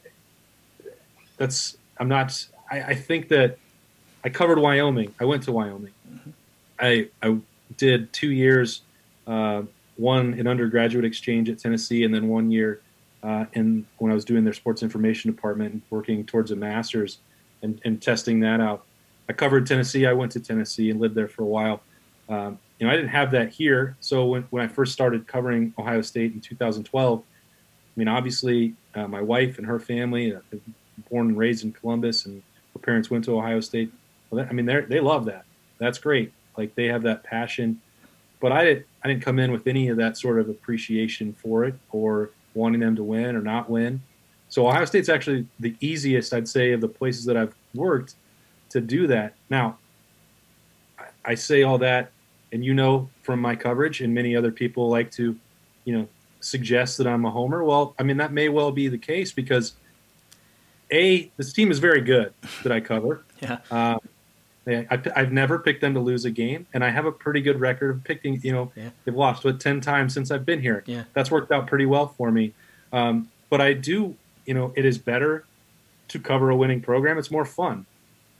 [1.39, 2.45] that's I'm not.
[2.69, 3.57] I, I, think that
[4.23, 5.15] I covered Wyoming.
[5.19, 5.93] I went to Wyoming.
[6.07, 6.29] Mm-hmm.
[6.79, 7.37] I I
[7.77, 8.81] did two years,
[9.25, 9.63] uh,
[9.95, 12.81] one an undergraduate exchange at Tennessee, and then one year
[13.23, 17.17] uh, in when I was doing their sports information department and working towards a master's
[17.63, 18.85] and, and testing that out.
[19.27, 20.05] I covered Tennessee.
[20.05, 21.81] I went to Tennessee and lived there for a while.
[22.29, 23.97] Um, you know, I didn't have that here.
[23.99, 27.23] So when, when I first started covering Ohio State in 2012, I
[27.99, 30.39] mean, obviously, uh, my wife and her family, uh,
[31.09, 32.41] born and raised in Columbus, and
[32.73, 33.91] her parents went to Ohio State.
[34.29, 35.45] Well, I mean, they they love that.
[35.77, 36.31] That's great.
[36.57, 37.81] Like they have that passion.
[38.39, 41.65] But I didn't I didn't come in with any of that sort of appreciation for
[41.65, 44.01] it or wanting them to win or not win.
[44.49, 48.15] So Ohio State's actually the easiest, I'd say, of the places that I've worked
[48.69, 49.35] to do that.
[49.49, 49.77] Now,
[51.23, 52.11] I say all that,
[52.51, 55.37] and you know from my coverage, and many other people like to,
[55.85, 56.07] you know,
[56.39, 57.63] suggest that I'm a homer.
[57.63, 59.73] Well, I mean that may well be the case because
[60.91, 63.23] a this team is very good that I cover.
[63.41, 63.59] Yeah.
[63.71, 64.01] Um,
[64.67, 67.57] I, have never picked them to lose a game, and I have a pretty good
[67.57, 68.39] record of picking.
[68.43, 68.89] You know, yeah.
[69.05, 70.83] they've lost what ten times since I've been here.
[70.85, 71.05] Yeah.
[71.13, 72.53] That's worked out pretty well for me.
[72.91, 75.45] Um, but I do, you know, it is better
[76.09, 77.17] to cover a winning program.
[77.17, 77.85] It's more fun.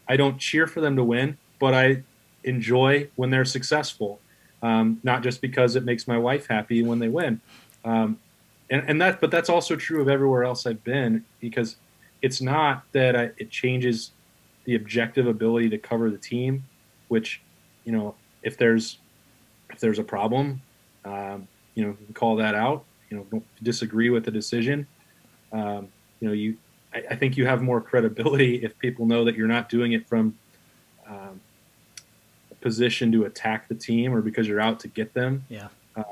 [0.07, 2.03] I don't cheer for them to win, but I
[2.43, 4.19] enjoy when they're successful.
[4.61, 7.39] Um, not just because it makes my wife happy when they win.
[7.85, 8.19] Um,
[8.69, 11.77] and, and that, but that's also true of everywhere else I've been because
[12.21, 14.11] it's not that I, it changes
[14.65, 16.63] the objective ability to cover the team,
[17.07, 17.41] which,
[17.85, 18.97] you know, if there's
[19.71, 20.61] if there's a problem,
[21.05, 22.83] um, you know, call that out.
[23.09, 24.85] You know, don't disagree with the decision.
[25.51, 25.87] Um,
[26.19, 26.57] you know, you
[26.93, 30.07] I, I, think you have more credibility if people know that you're not doing it
[30.07, 30.37] from
[31.07, 31.39] um,
[32.51, 35.43] a position to attack the team or because you're out to get them.
[35.49, 35.69] Yeah.
[35.95, 36.03] Uh,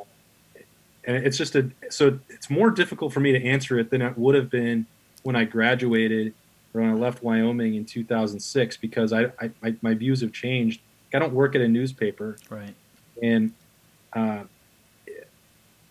[1.03, 4.17] and it's just a so it's more difficult for me to answer it than it
[4.17, 4.85] would have been
[5.27, 6.33] when I graduated
[6.73, 10.79] or when I left Wyoming in 2006 because I, I my, my, views have changed.
[11.13, 12.73] I don't work at a newspaper, right?
[13.21, 13.51] And
[14.13, 14.43] uh,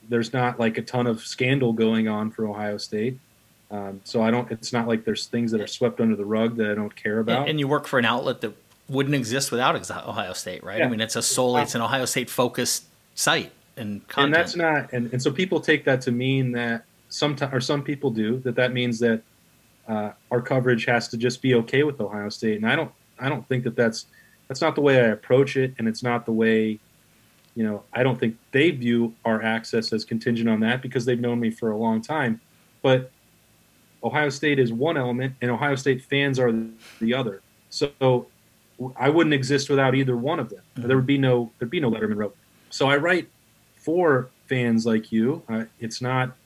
[0.09, 3.18] there's not like a ton of scandal going on for Ohio State.
[3.70, 4.51] Um, so I don't.
[4.51, 7.18] It's not like there's things that are swept under the rug that I don't care
[7.18, 7.40] about.
[7.40, 8.55] And, and you work for an outlet that
[8.88, 10.79] wouldn't exist without Ohio State, right?
[10.79, 10.87] Yeah.
[10.87, 14.25] I mean, it's a solely it's an Ohio State focused site and content.
[14.25, 14.92] And that's not.
[14.94, 18.57] And, and so people take that to mean that sometimes, or some people do, that
[18.57, 19.22] that means that
[19.88, 22.57] uh, our coverage has to just be okay with Ohio State.
[22.57, 24.07] And I don't, I don't think that that's
[24.48, 26.79] that's not the way I approach it, and it's not the way,
[27.57, 31.18] you know, I don't think they view our access as contingent on that because they've
[31.18, 32.40] known me for a long time.
[32.83, 33.11] But
[34.05, 36.52] Ohio State is one element, and Ohio State fans are
[37.00, 37.40] the other.
[37.70, 38.26] So
[38.94, 40.61] I wouldn't exist without either one of them.
[40.76, 40.88] Mm-hmm.
[40.88, 42.33] There would be no there'd be no Lettermen Row.
[42.70, 43.29] So I write
[43.74, 45.42] for fans like you.
[45.48, 46.37] Uh, it's not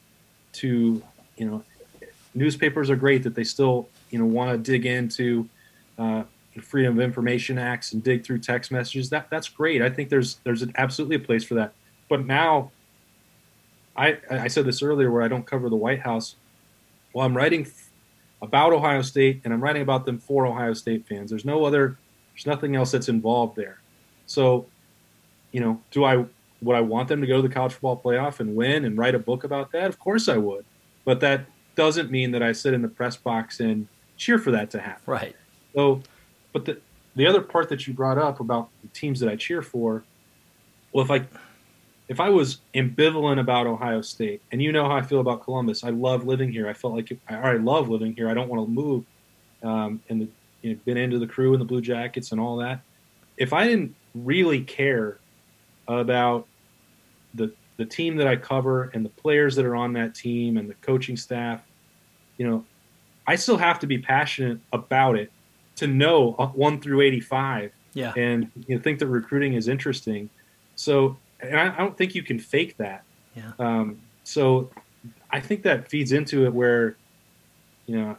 [0.52, 1.02] to
[1.36, 1.64] you know
[2.34, 5.48] newspapers are great that they still you know want to dig into
[5.98, 6.22] uh,
[6.60, 9.10] freedom of information acts and dig through text messages.
[9.10, 9.82] That that's great.
[9.82, 11.72] I think there's there's absolutely a place for that.
[12.08, 12.72] But now
[13.96, 16.36] i i said this earlier where i don't cover the white house.
[17.12, 17.66] Well i'm writing
[18.42, 21.30] about ohio state and i'm writing about them for ohio state fans.
[21.30, 21.98] There's no other
[22.34, 23.78] there's nothing else that's involved there.
[24.26, 24.66] So
[25.52, 26.24] you know do i
[26.62, 29.14] would I want them to go to the college football playoff and win and write
[29.14, 29.88] a book about that?
[29.88, 30.64] Of course I would.
[31.04, 34.70] But that doesn't mean that I sit in the press box and cheer for that
[34.70, 35.02] to happen.
[35.06, 35.36] Right.
[35.74, 36.02] So,
[36.52, 36.80] but the
[37.16, 40.04] the other part that you brought up about the teams that I cheer for,
[40.92, 41.26] well, if I
[42.08, 45.84] if I was ambivalent about Ohio State, and you know how I feel about Columbus,
[45.84, 46.68] I love living here.
[46.68, 48.28] I felt like I, I love living here.
[48.28, 49.04] I don't want to move,
[49.62, 50.28] um, and the,
[50.62, 52.80] you know, been into the crew and the Blue Jackets and all that.
[53.36, 55.18] If I didn't really care
[55.88, 56.46] about
[57.34, 60.68] the the team that I cover and the players that are on that team and
[60.68, 61.62] the coaching staff,
[62.36, 62.64] you know,
[63.26, 65.32] I still have to be passionate about it
[65.76, 67.72] to know one through eighty five.
[67.94, 68.12] Yeah.
[68.16, 70.28] And you know, think that recruiting is interesting.
[70.76, 73.02] So, and I, I don't think you can fake that.
[73.34, 73.52] Yeah.
[73.58, 74.70] Um, so,
[75.30, 76.96] I think that feeds into it where,
[77.86, 78.16] you know,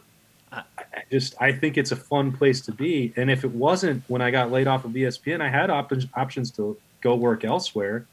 [0.50, 3.12] I, I just I think it's a fun place to be.
[3.16, 6.50] And if it wasn't when I got laid off of ESPN, I had op- options
[6.52, 8.06] to go work elsewhere.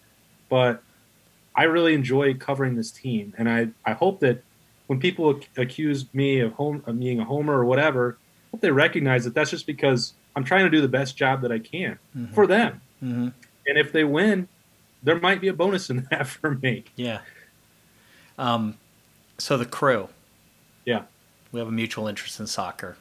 [0.48, 0.82] But
[1.56, 4.44] I really enjoy covering this team, and I, I hope that
[4.88, 8.62] when people ac- accuse me of, home, of being a homer or whatever, I hope
[8.62, 11.60] they recognize that that's just because I'm trying to do the best job that I
[11.60, 12.34] can Mhm.
[12.34, 12.82] for them.
[13.04, 13.28] Mm-hmm.
[13.68, 14.48] And if they win,
[15.04, 16.86] there might be a bonus in that for me.
[16.96, 17.20] Yeah.
[18.38, 18.78] Um,
[19.38, 20.10] so the crew.
[20.86, 21.04] Yeah.
[21.52, 22.96] We have a mutual interest in soccer.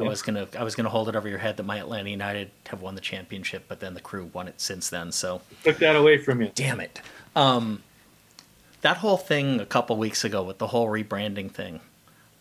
[0.00, 2.52] I was gonna I was gonna hold it over your head that my Atlanta United
[2.68, 5.10] have won the championship, but then the crew won it since then.
[5.10, 6.52] So Took that away from you.
[6.54, 7.00] damn it.
[7.36, 7.82] Um,
[8.80, 11.80] that whole thing a couple weeks ago with the whole rebranding thing,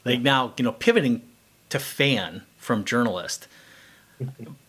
[0.04, 1.22] they now you know pivoting
[1.70, 3.48] to fan from journalist.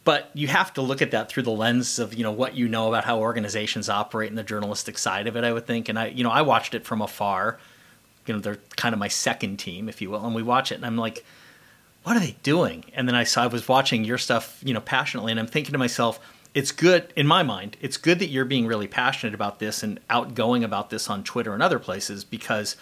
[0.05, 2.69] But you have to look at that through the lens of you know what you
[2.69, 5.45] know about how organizations operate and the journalistic side of it.
[5.45, 7.59] I would think, and I you know I watched it from afar.
[8.27, 10.77] You know they're kind of my second team, if you will, and we watch it,
[10.77, 11.25] and I'm like,
[12.03, 12.85] what are they doing?
[12.95, 15.73] And then I saw I was watching your stuff, you know, passionately, and I'm thinking
[15.73, 16.21] to myself,
[16.55, 17.77] it's good in my mind.
[17.81, 21.53] It's good that you're being really passionate about this and outgoing about this on Twitter
[21.55, 22.77] and other places because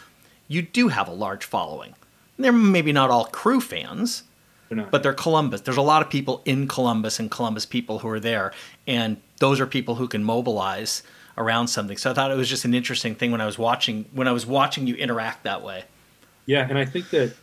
[0.48, 1.94] you do have a large following.
[2.38, 4.24] They're maybe not all crew fans,
[4.68, 4.90] They're not.
[4.90, 5.62] but they're Columbus.
[5.62, 8.52] There's a lot of people in Columbus and Columbus people who are there,
[8.86, 11.02] and those are people who can mobilize
[11.38, 11.96] around something.
[11.96, 14.32] So I thought it was just an interesting thing when I was watching when I
[14.32, 15.84] was watching you interact that way.
[16.46, 17.34] Yeah, and I think that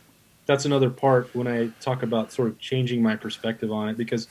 [0.46, 4.28] that's another part when I talk about sort of changing my perspective on it because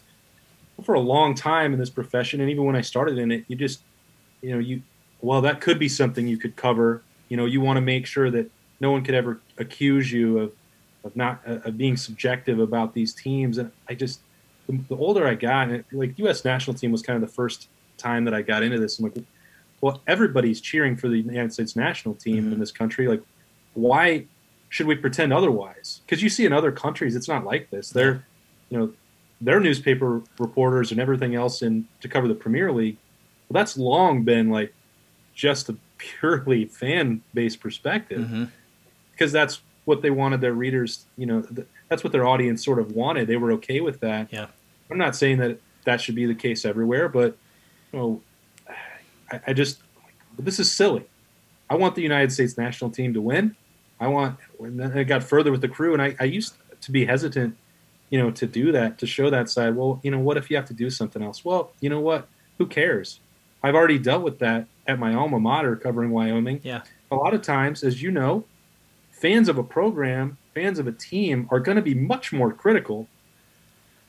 [0.83, 3.55] for a long time in this profession and even when I started in it, you
[3.55, 3.81] just
[4.41, 4.81] you know, you
[5.21, 7.03] well that could be something you could cover.
[7.29, 10.51] You know, you want to make sure that no one could ever accuse you of
[11.03, 14.21] of not uh, of being subjective about these teams and I just
[14.67, 17.33] the, the older I got and it, like US national team was kind of the
[17.33, 19.17] first time that I got into this I'm like
[19.81, 23.21] well everybody's cheering for the United States national team in this country like
[23.73, 24.25] why
[24.73, 26.01] should we pretend otherwise?
[26.03, 27.91] Because you see in other countries, it's not like this.
[27.91, 28.25] They're,
[28.71, 28.93] you know,
[29.43, 32.97] their newspaper reporters and everything else in to cover the Premier League.
[33.49, 34.73] Well, that's long been like
[35.35, 38.45] just a purely fan based perspective Mm-hmm.
[39.11, 41.05] because that's what they wanted their readers.
[41.17, 43.27] You know, th- that's what their audience sort of wanted.
[43.27, 44.31] They were okay with that.
[44.31, 44.47] Yeah.
[44.89, 47.35] I'm not saying that that should be the case everywhere, but
[47.91, 48.21] you know,
[49.31, 49.81] I, I just
[50.39, 51.05] this is silly.
[51.69, 53.55] I want the United States national team to win.
[53.99, 54.37] I want.
[54.59, 57.57] And then it got further with the crew, and I, I used to be hesitant,
[58.13, 59.75] you know, to do that to show that side.
[59.75, 61.43] Well, you know, what if you have to do something else?
[61.43, 62.27] Well, you know what?
[62.59, 63.19] Who cares?
[63.63, 66.61] I've already dealt with that at my alma mater covering Wyoming.
[66.61, 66.83] Yeah.
[67.09, 68.45] A lot of times, as you know,
[69.09, 73.07] fans of a program, fans of a team are going to be much more critical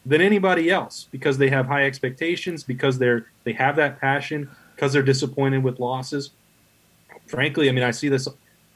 [0.04, 4.92] than anybody else because they have high expectations, because they're they have that passion, because
[4.92, 6.32] they're disappointed with losses.
[7.26, 8.28] Frankly, I mean, I see this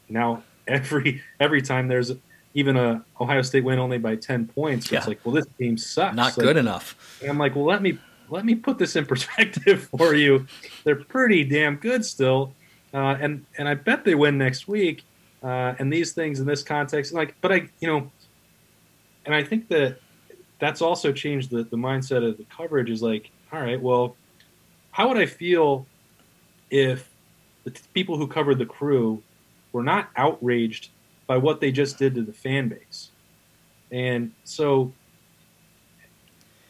[0.09, 2.12] now every every time there's
[2.59, 4.90] even a Ohio State win only by ten points.
[4.90, 4.99] Yeah.
[4.99, 6.16] It's like, well, this team sucks.
[6.16, 7.18] Not Like, good enough.
[7.21, 7.99] and I'm like, well, let me
[8.31, 10.47] let me put this in perspective for you.
[10.85, 12.53] They're pretty damn good still,
[12.92, 15.05] uh, and and I bet they win next week.
[15.42, 18.11] Uh, and these things in this context, like, but I, you know,
[19.25, 20.01] and I think that
[20.59, 22.91] that's also changed the the mindset of the coverage.
[22.91, 24.16] Is like, all right, well,
[24.91, 25.87] how would I feel
[26.70, 27.09] if
[27.62, 29.22] the t- people who covered the crew
[29.72, 30.89] were not outraged
[31.29, 33.11] by what they just did to the fan base?
[33.93, 34.93] And so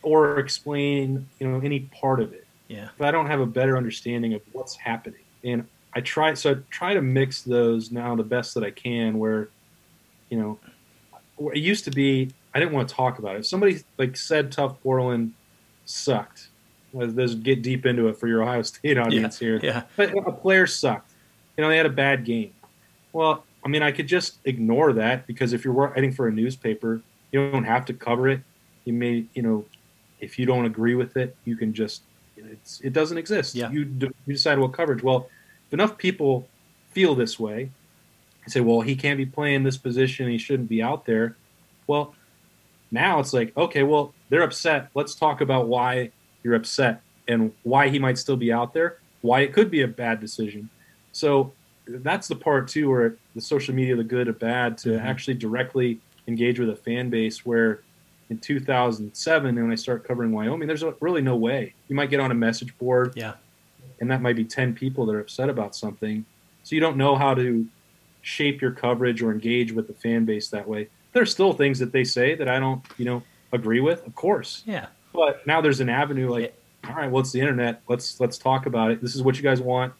[0.03, 2.89] or explain you know any part of it Yeah.
[2.99, 6.57] But i don't have a better understanding of what's happening and i try so i
[6.71, 9.49] try to mix those now the best that i can where
[10.31, 10.59] you know
[11.53, 14.53] it used to be i didn't want to talk about it if somebody like said
[14.53, 15.33] tough portland
[15.85, 16.49] sucked
[16.95, 19.83] uh, let's let's get deep into it for your ohio state audience here Yeah.
[19.97, 21.11] but a player sucked.
[21.57, 22.53] You know, they had a bad game.
[23.13, 27.01] Well, I mean, I could just ignore that because if you're writing for a newspaper,
[27.33, 28.41] you don't have to cover it.
[28.85, 29.65] You may, you know,
[30.21, 32.03] if you don't agree with it, you can just,
[32.37, 33.55] it's, it doesn't exist.
[33.55, 33.71] Yeah.
[33.71, 35.03] You, d- you decide what coverage.
[35.03, 35.29] Well,
[35.67, 36.49] if enough people
[36.93, 37.71] feel this way
[38.45, 41.37] and say, well, he can't be playing this position, he shouldn't be out there.
[41.87, 42.15] Well,
[42.91, 44.89] now it's like, okay, well, they're upset.
[44.95, 49.41] Let's talk about why you're upset and why he might still be out there, why
[49.41, 50.71] it could be a bad decision.
[51.13, 51.53] So
[51.89, 55.07] that's the part too where the social media, the good or bad, to mm-hmm.
[55.07, 57.81] actually directly engage with a fan base where
[58.31, 61.75] in 2007 when I start covering Wyoming, there's really no way.
[61.89, 63.15] You might get on a message board.
[63.17, 63.35] Yeah.
[64.01, 66.25] And that might be 10 people that are upset about something.
[66.63, 67.67] So you don't know how to
[68.21, 70.89] shape your coverage or engage with the fan base that way.
[71.13, 73.23] There's still things that they say that I don't, you know,
[73.53, 74.63] agree with, of course.
[74.67, 74.87] Yeah.
[75.13, 76.55] But now there's an avenue like,
[76.87, 77.83] all right, well, it's the internet.
[77.89, 79.03] Let's let's talk about it.
[79.03, 79.95] This is what you guys want.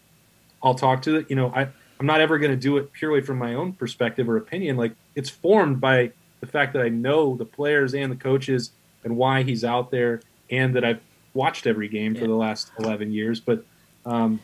[0.63, 1.29] I'll talk to it.
[1.29, 1.67] You know, I
[1.99, 4.77] I'm not ever going to do it purely from my own perspective or opinion.
[4.77, 8.71] Like it's formed by the fact that I know the players and the coaches
[9.03, 11.01] and why he's out there, and that I've
[11.33, 12.21] watched every game yeah.
[12.21, 13.39] for the last 11 years.
[13.39, 13.63] But
[14.05, 14.39] um,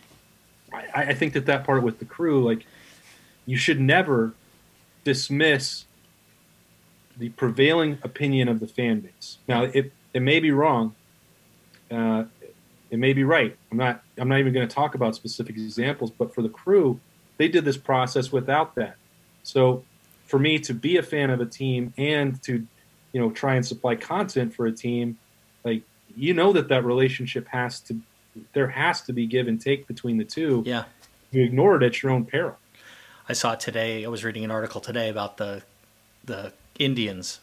[0.73, 2.65] I, I think that that part with the crew, like,
[3.45, 4.33] you should never
[5.03, 5.85] dismiss
[7.17, 9.37] the prevailing opinion of the fan base.
[9.47, 10.95] Now, it it may be wrong.
[11.91, 12.25] Uh,
[12.89, 13.55] it may be right.
[13.71, 14.03] I'm not.
[14.17, 16.11] I'm not even going to talk about specific examples.
[16.11, 16.99] But for the crew,
[17.37, 18.95] they did this process without that.
[19.43, 19.83] So
[20.25, 22.65] for me to be a fan of a team and to
[23.11, 25.17] you know try and supply content for a team
[25.63, 25.83] like
[26.15, 27.99] you know that that relationship has to
[28.53, 30.63] there has to be give and take between the two.
[30.65, 30.85] Yeah.
[31.31, 32.57] You ignore it at your own peril.
[33.27, 35.63] I saw today i was reading an article today about the
[36.25, 37.39] the indians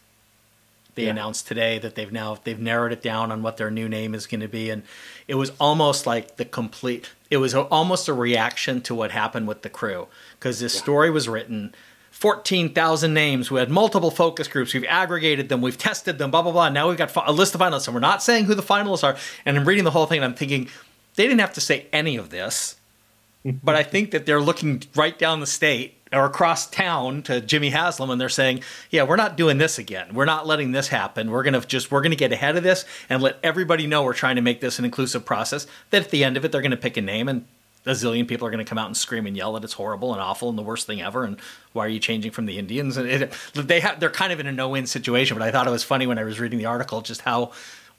[0.95, 1.11] they yeah.
[1.11, 4.26] announced today that they've now they've narrowed it down on what their new name is
[4.26, 4.82] going to be and
[5.26, 9.62] it was almost like the complete it was almost a reaction to what happened with
[9.62, 10.07] the crew
[10.38, 10.82] because this yeah.
[10.82, 11.74] story was written
[12.22, 13.51] 14,000 names.
[13.51, 14.72] We had multiple focus groups.
[14.72, 15.61] We've aggregated them.
[15.61, 16.68] We've tested them, blah, blah, blah.
[16.68, 17.88] Now we've got a list of finalists.
[17.88, 19.16] And we're not saying who the finalists are.
[19.45, 20.68] And I'm reading the whole thing and I'm thinking,
[21.16, 22.76] they didn't have to say any of this.
[23.64, 27.71] but I think that they're looking right down the state or across town to Jimmy
[27.71, 30.15] Haslam and they're saying, yeah, we're not doing this again.
[30.15, 31.31] We're not letting this happen.
[31.31, 34.03] We're going to just, we're going to get ahead of this and let everybody know
[34.03, 35.67] we're trying to make this an inclusive process.
[35.91, 37.47] That at the end of it, they're going to pick a name and
[37.85, 40.13] a zillion people are going to come out and scream and yell that it's horrible
[40.13, 41.25] and awful and the worst thing ever.
[41.25, 41.41] And
[41.73, 42.97] why are you changing from the Indians?
[42.97, 45.37] And it, they have, they're kind of in a no-win situation.
[45.37, 47.53] But I thought it was funny when I was reading the article, just how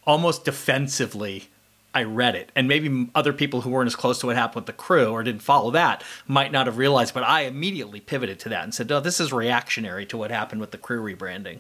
[0.06, 1.50] almost defensively
[1.94, 2.52] I read it.
[2.56, 5.24] And maybe other people who weren't as close to what happened with the crew or
[5.24, 7.14] didn't follow that might not have realized.
[7.14, 10.62] But I immediately pivoted to that and said, "No, this is reactionary to what happened
[10.62, 11.60] with the crew rebranding."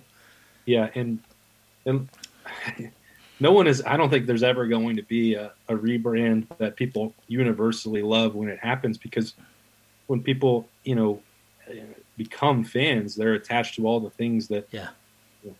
[0.65, 1.19] Yeah, and
[1.85, 2.09] and
[3.39, 6.75] no one is i don't think there's ever going to be a, a, rebrand that
[6.75, 9.33] people universally love when it happens because
[10.07, 11.21] when people you know
[11.69, 11.81] eh,
[12.17, 14.89] become fans they're attached to all the things that yeah.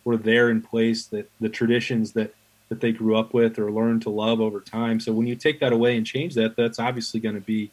[0.04, 2.34] were there in place that the traditions that
[2.68, 4.98] that they grew up with or learned to love over time.
[5.00, 7.70] So when you take that away and change that that's obviously going to be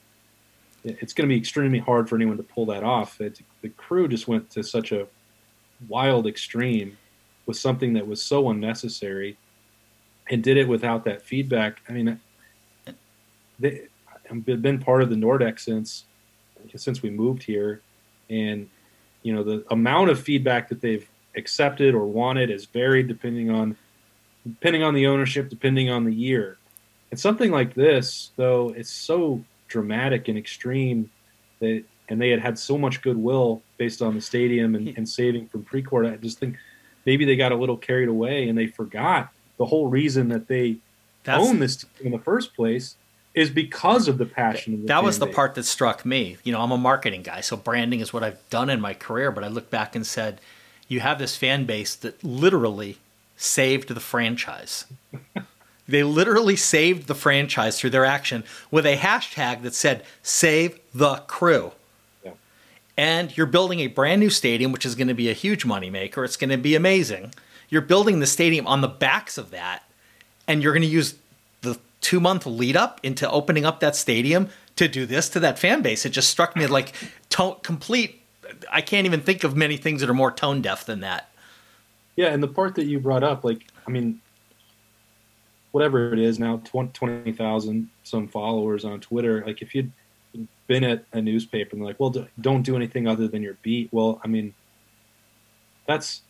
[0.84, 3.22] it's going to be extremely hard for anyone to pull that off.
[3.22, 5.08] It, the crew just went to such a
[5.88, 6.98] wild extreme
[7.46, 9.38] with something that was so unnecessary
[10.30, 11.82] and did it without that feedback.
[11.88, 12.20] I mean,
[13.60, 13.88] they,
[14.30, 16.06] I've been part of the Nordecke since
[16.76, 17.82] since we moved here,
[18.30, 18.70] and
[19.24, 23.76] you know the amount of feedback that they've accepted or wanted is varied depending on
[24.48, 26.58] depending on the ownership, depending on the year.
[27.12, 31.10] And something like this, though, it's so dramatic and extreme
[31.60, 35.48] that, and they had had so much goodwill based on the stadium and, and saving
[35.48, 36.12] from Precourt.
[36.12, 36.58] I just think
[37.06, 40.78] maybe they got a little carried away and they forgot the whole reason that they
[41.24, 42.96] That's, own this team in the first place
[43.34, 44.74] is because of the passion.
[44.74, 45.36] Of the that was the base.
[45.36, 46.38] part that struck me.
[46.44, 49.32] You know, I'm a marketing guy, so branding is what I've done in my career.
[49.32, 50.42] But I look back and said,
[50.88, 52.98] you have this fan base that literally
[53.42, 54.86] saved the franchise.
[55.88, 61.16] they literally saved the franchise through their action with a hashtag that said "Save the
[61.28, 61.72] Crew."
[62.24, 62.34] Yeah.
[62.98, 66.24] And you're building a brand new stadium, which is going to be a huge moneymaker.
[66.24, 67.32] It's going to be amazing
[67.72, 69.84] you're building the stadium on the backs of that,
[70.48, 71.16] and you're going to use
[71.62, 75.58] the two month lead up into opening up that stadium to do this to that
[75.58, 76.06] fan base.
[76.06, 76.94] It just struck me like
[77.30, 78.22] tone, complete.
[78.70, 81.31] I can't even think of many things that are more tone deaf than that.
[82.16, 84.22] Yeah, and the part that you brought up, like, I mean,
[85.72, 89.44] whatever it is now, 20,000 some followers on Twitter.
[89.46, 89.92] Like, if you'd
[90.68, 93.90] been at a newspaper and they're like, well, don't do anything other than your beat.
[93.92, 94.54] Well, I mean,
[95.88, 96.22] that's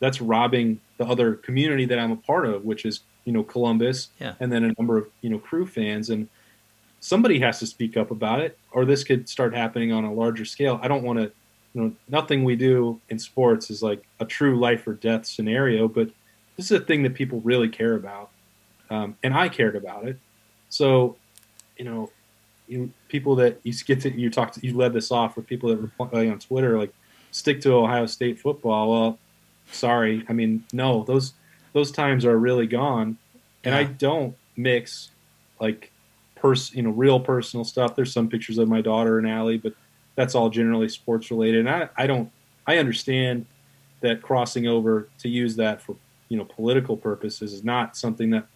[0.00, 4.10] that's robbing the other community that I'm a part of, which is you know Columbus,
[4.20, 4.34] yeah.
[4.40, 6.28] and then a number of you know crew fans, and
[7.00, 10.44] somebody has to speak up about it, or this could start happening on a larger
[10.44, 10.78] scale.
[10.82, 11.32] I don't want to,
[11.74, 15.88] you know, nothing we do in sports is like a true life or death scenario,
[15.88, 16.08] but
[16.56, 18.30] this is a thing that people really care about,
[18.90, 20.18] um, and I cared about it.
[20.68, 21.16] So,
[21.76, 22.10] you know,
[22.68, 25.76] you people that you get to you talked you led this off with people that
[25.76, 26.94] reply on Twitter like
[27.30, 28.90] stick to Ohio State football.
[28.90, 29.18] Well,
[29.70, 31.34] sorry, I mean no, those
[31.72, 33.18] those times are really gone,
[33.64, 33.80] and yeah.
[33.80, 35.10] I don't mix
[35.60, 35.90] like
[36.36, 37.96] pers you know real personal stuff.
[37.96, 39.74] There's some pictures of my daughter and Allie, but
[40.14, 41.60] that's all generally sports related.
[41.60, 42.30] And I, I don't
[42.66, 43.46] I understand
[44.00, 45.96] that crossing over to use that for
[46.28, 48.46] you know political purposes is not something that's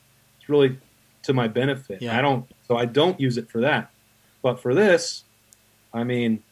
[0.49, 0.79] really
[1.23, 2.03] to my benefit.
[2.03, 2.17] Yeah.
[2.19, 3.91] I don't so I don't use it for that.
[4.43, 5.25] But for this,
[5.93, 6.43] I mean,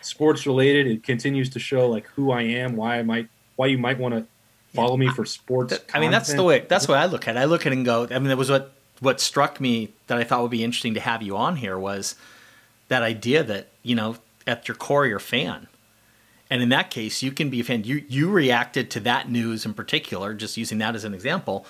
[0.00, 3.78] sports related, it continues to show like who I am, why I might, why you
[3.78, 4.26] might want to
[4.74, 5.74] follow me for sports.
[5.92, 6.64] I, I mean, that's the way.
[6.68, 7.40] That's way I look at it.
[7.40, 8.04] I look at it and go.
[8.10, 11.00] I mean, that was what what struck me that I thought would be interesting to
[11.00, 12.16] have you on here was
[12.88, 14.16] that idea that you know
[14.46, 15.66] at your core you're a fan.
[16.50, 17.84] And in that case, you can be a fan.
[17.84, 21.66] You you reacted to that news in particular, just using that as an example,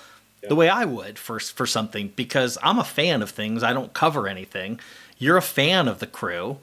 [0.47, 3.63] the way I would for for something because I'm a fan of things.
[3.63, 4.79] I don't cover anything.
[5.17, 6.59] You're a fan of the crew.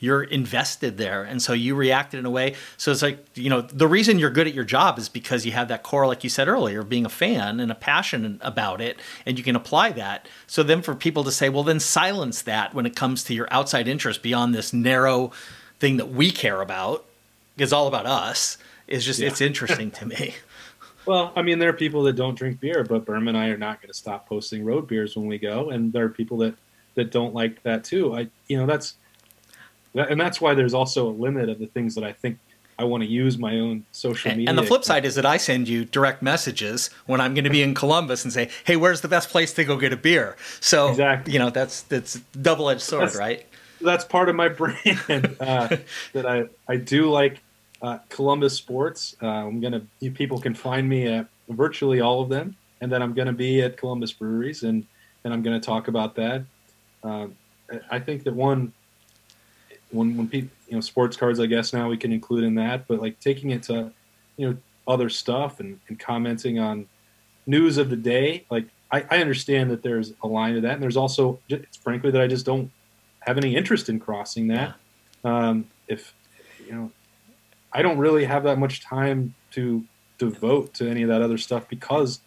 [0.00, 2.54] You're invested there, and so you reacted in a way.
[2.76, 5.52] So it's like you know the reason you're good at your job is because you
[5.52, 8.80] have that core, like you said earlier, of being a fan and a passion about
[8.80, 10.26] it, and you can apply that.
[10.46, 13.46] So then for people to say, well, then silence that when it comes to your
[13.50, 15.32] outside interest beyond this narrow
[15.78, 17.04] thing that we care about,
[17.58, 18.56] is all about us.
[18.88, 19.28] Is just yeah.
[19.28, 20.34] it's interesting to me.
[21.06, 23.56] Well, I mean, there are people that don't drink beer, but Berman and I are
[23.56, 26.54] not going to stop posting road beers when we go, and there are people that
[26.94, 28.14] that don't like that too.
[28.14, 28.94] I, you know, that's
[29.94, 32.38] and that's why there's also a limit of the things that I think
[32.80, 34.48] I want to use my own social media.
[34.48, 37.50] And the flip side is that I send you direct messages when I'm going to
[37.50, 40.36] be in Columbus and say, "Hey, where's the best place to go get a beer?"
[40.60, 41.34] So, exactly.
[41.34, 43.46] you know, that's that's double edged sword, that's, right?
[43.82, 45.76] That's part of my brand uh,
[46.14, 47.40] that I I do like
[47.82, 49.14] uh, Columbus sports.
[49.22, 49.82] Uh, I'm gonna
[50.14, 53.76] people can find me at virtually all of them, and then I'm gonna be at
[53.76, 54.86] Columbus breweries, and
[55.24, 56.44] and I'm gonna talk about that.
[57.04, 57.26] Uh,
[57.90, 58.72] I think that one
[59.90, 62.86] when when people you know sports cards, I guess now we can include in that,
[62.86, 63.92] but like taking it to
[64.36, 64.56] you know
[64.88, 66.86] other stuff and, and commenting on
[67.46, 70.82] news of the day, like I, I understand that there's a line to that, and
[70.82, 72.70] there's also it's frankly that I just don't
[73.20, 74.74] have any interest in crossing that.
[75.24, 76.14] Um, if
[76.66, 76.90] you know
[77.72, 79.84] I don't really have that much time to
[80.18, 82.20] devote to any of that other stuff because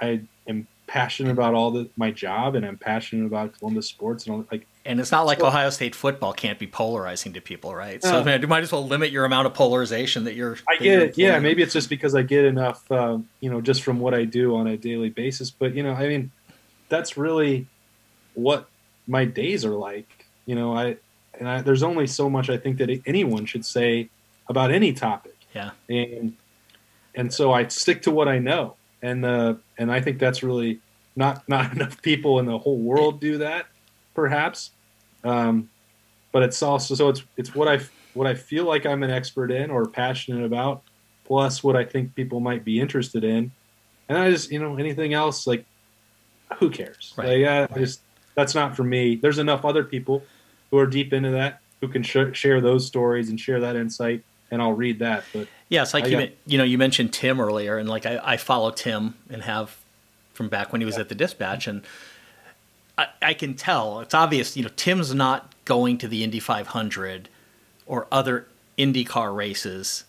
[0.00, 4.34] I am passionate about all the my job and I'm passionate about Columbus sports and
[4.34, 7.74] all like and it's not like so, Ohio State football can't be polarizing to people,
[7.74, 8.02] right?
[8.02, 10.58] So man, you might as well limit your amount of polarization that you're.
[10.68, 11.18] I get it.
[11.18, 14.24] Yeah, maybe it's just because I get enough, uh, you know, just from what I
[14.24, 15.50] do on a daily basis.
[15.50, 16.30] But you know, I mean,
[16.88, 17.66] that's really
[18.34, 18.68] what
[19.06, 20.26] my days are like.
[20.46, 20.96] You know, I
[21.38, 24.08] and I, there's only so much I think that anyone should say
[24.48, 25.36] about any topic.
[25.54, 25.70] Yeah.
[25.88, 26.36] And
[27.14, 30.80] and so I stick to what I know, and uh, and I think that's really
[31.14, 33.66] not not enough people in the whole world do that,
[34.14, 34.70] perhaps.
[35.24, 35.68] Um,
[36.32, 37.80] but it's also so it's it's what I
[38.14, 40.82] what I feel like I'm an expert in or passionate about,
[41.24, 43.50] plus what I think people might be interested in,
[44.08, 45.64] and I just you know anything else like
[46.58, 47.14] who cares?
[47.16, 47.42] Right.
[47.42, 47.78] Like, right.
[47.78, 48.00] just
[48.34, 49.16] that's not for me.
[49.16, 50.22] There's enough other people
[50.70, 54.22] who are deep into that who can sh- share those stories and share that insight
[54.50, 55.24] and I'll read that.
[55.32, 58.20] But yeah, it's like got, you you know you mentioned Tim earlier, and like I,
[58.22, 59.76] I follow Tim and have
[60.34, 61.02] from back when he was yeah.
[61.02, 61.82] at the Dispatch, and
[62.98, 64.56] I, I can tell it's obvious.
[64.56, 67.28] You know, Tim's not going to the Indy 500
[67.86, 68.46] or other
[68.78, 70.04] IndyCar races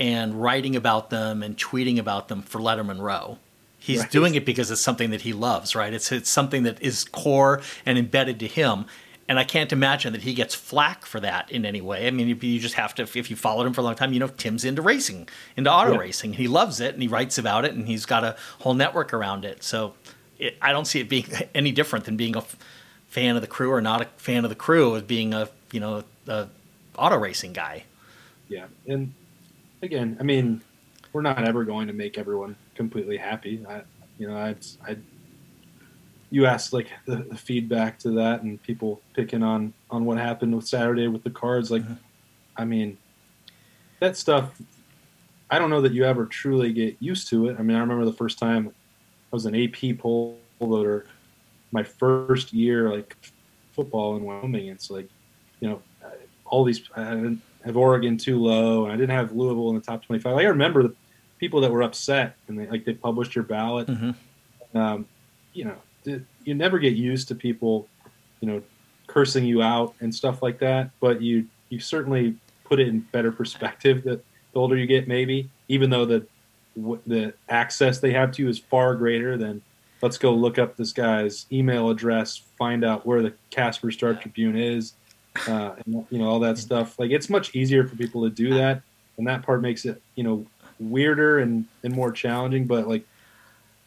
[0.00, 3.38] and writing about them and tweeting about them for Lettermen Row.
[3.78, 4.10] He's right.
[4.10, 5.92] doing it because it's something that he loves, right?
[5.92, 8.86] It's it's something that is core and embedded to him
[9.28, 12.06] and I can't imagine that he gets flack for that in any way.
[12.06, 14.20] I mean, you just have to, if you followed him for a long time, you
[14.20, 15.98] know, Tim's into racing, into auto yeah.
[15.98, 16.32] racing.
[16.32, 19.44] He loves it and he writes about it and he's got a whole network around
[19.44, 19.62] it.
[19.62, 19.92] So
[20.38, 22.56] it, I don't see it being any different than being a f-
[23.08, 25.80] fan of the crew or not a fan of the crew as being a, you
[25.80, 26.48] know, a
[26.96, 27.84] auto racing guy.
[28.48, 28.66] Yeah.
[28.86, 29.12] And
[29.82, 30.60] again, I mean,
[31.12, 33.64] we're not ever going to make everyone completely happy.
[33.68, 33.82] I,
[34.18, 34.54] you know, I,
[34.86, 34.96] I
[36.30, 40.54] you asked like the, the, feedback to that and people picking on on what happened
[40.54, 41.70] with Saturday with the cards.
[41.70, 41.94] Like, mm-hmm.
[42.56, 42.98] I mean,
[44.00, 44.60] that stuff.
[45.50, 47.56] I don't know that you ever truly get used to it.
[47.58, 48.74] I mean, I remember the first time
[49.30, 51.06] was an AP poll voter,
[51.72, 53.16] my first year like
[53.72, 54.68] football in Wyoming.
[54.68, 55.08] It's like,
[55.60, 55.82] you know,
[56.46, 59.82] all these I didn't have Oregon too low, and I didn't have Louisville in the
[59.82, 60.34] top twenty-five.
[60.34, 60.94] Like, I remember the
[61.38, 63.88] people that were upset, and they like they published your ballot.
[63.88, 64.78] Mm-hmm.
[64.78, 65.06] Um,
[65.52, 67.88] you know, you never get used to people,
[68.40, 68.62] you know,
[69.06, 70.90] cursing you out and stuff like that.
[71.00, 75.50] But you you certainly put it in better perspective that the older you get, maybe
[75.68, 76.26] even though the
[77.06, 79.62] the access they have to you is far greater than
[80.02, 84.56] let's go look up this guy's email address, find out where the Casper Star Tribune
[84.56, 84.92] is,
[85.48, 86.98] uh, and, you know all that stuff.
[86.98, 88.82] Like it's much easier for people to do that,
[89.16, 90.46] and that part makes it you know
[90.78, 92.66] weirder and and more challenging.
[92.66, 93.04] But like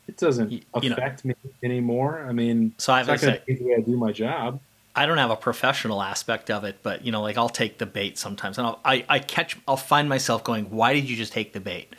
[0.08, 1.34] it doesn't You- you know- affect me
[1.64, 2.26] anymore.
[2.28, 3.98] I mean, So I it's have not to going say- to the way I do
[3.98, 4.60] my job.
[4.94, 7.86] I don't have a professional aspect of it, but you know, like I'll take the
[7.86, 11.32] bait sometimes, and I'll, I I catch I'll find myself going, "Why did you just
[11.32, 11.94] take the bait?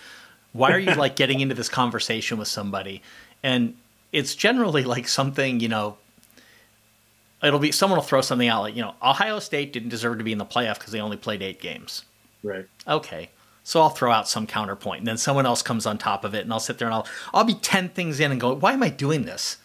[0.52, 3.02] Why are you like getting into this conversation with somebody?"
[3.42, 3.76] And
[4.12, 5.96] it's generally like something you know.
[7.42, 10.24] It'll be someone will throw something out like you know Ohio State didn't deserve to
[10.24, 12.04] be in the playoff because they only played eight games.
[12.42, 12.66] Right.
[12.86, 13.30] Okay,
[13.64, 16.42] so I'll throw out some counterpoint, and then someone else comes on top of it,
[16.44, 18.82] and I'll sit there and I'll I'll be ten things in and go, "Why am
[18.82, 19.58] I doing this?"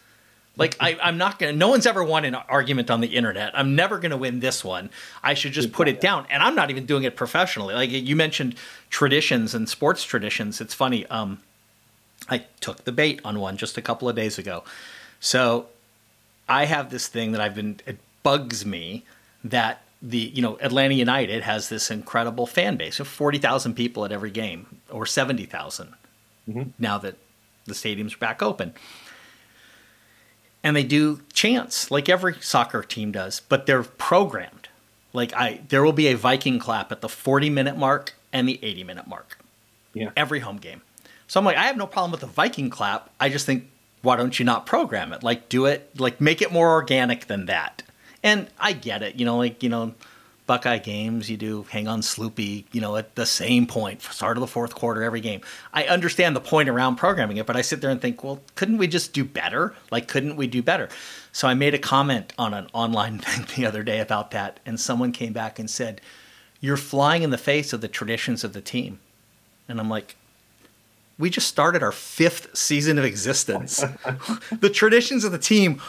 [0.58, 1.52] Like I, I'm not gonna.
[1.52, 3.56] No one's ever won an argument on the internet.
[3.56, 4.90] I'm never gonna win this one.
[5.22, 6.26] I should just put it down.
[6.30, 7.74] And I'm not even doing it professionally.
[7.74, 8.56] Like you mentioned,
[8.90, 10.60] traditions and sports traditions.
[10.60, 11.06] It's funny.
[11.06, 11.38] Um,
[12.28, 14.64] I took the bait on one just a couple of days ago.
[15.20, 15.66] So
[16.48, 17.78] I have this thing that I've been.
[17.86, 19.04] It bugs me
[19.44, 24.04] that the you know Atlanta United has this incredible fan base of forty thousand people
[24.04, 25.46] at every game, or seventy
[26.80, 27.16] now that
[27.66, 28.74] the stadium's are back open
[30.64, 34.68] and they do chants like every soccer team does, but they're programmed.
[35.12, 38.58] Like I, there will be a Viking clap at the 40 minute mark and the
[38.62, 39.38] 80 minute mark
[39.94, 40.10] Yeah.
[40.16, 40.82] every home game.
[41.26, 43.10] So I'm like, I have no problem with the Viking clap.
[43.20, 43.68] I just think,
[44.02, 45.22] why don't you not program it?
[45.22, 47.82] Like, do it, like, make it more organic than that.
[48.22, 49.94] And I get it, you know, like, you know,
[50.48, 54.40] Buckeye games, you do hang on Sloopy, you know, at the same point, start of
[54.40, 55.42] the fourth quarter every game.
[55.72, 58.78] I understand the point around programming it, but I sit there and think, well, couldn't
[58.78, 59.74] we just do better?
[59.92, 60.88] Like, couldn't we do better?
[61.30, 64.80] So I made a comment on an online thing the other day about that, and
[64.80, 66.00] someone came back and said,
[66.60, 68.98] You're flying in the face of the traditions of the team.
[69.68, 70.16] And I'm like,
[71.18, 73.84] we just started our fifth season of existence.
[74.60, 75.82] the traditions of the team,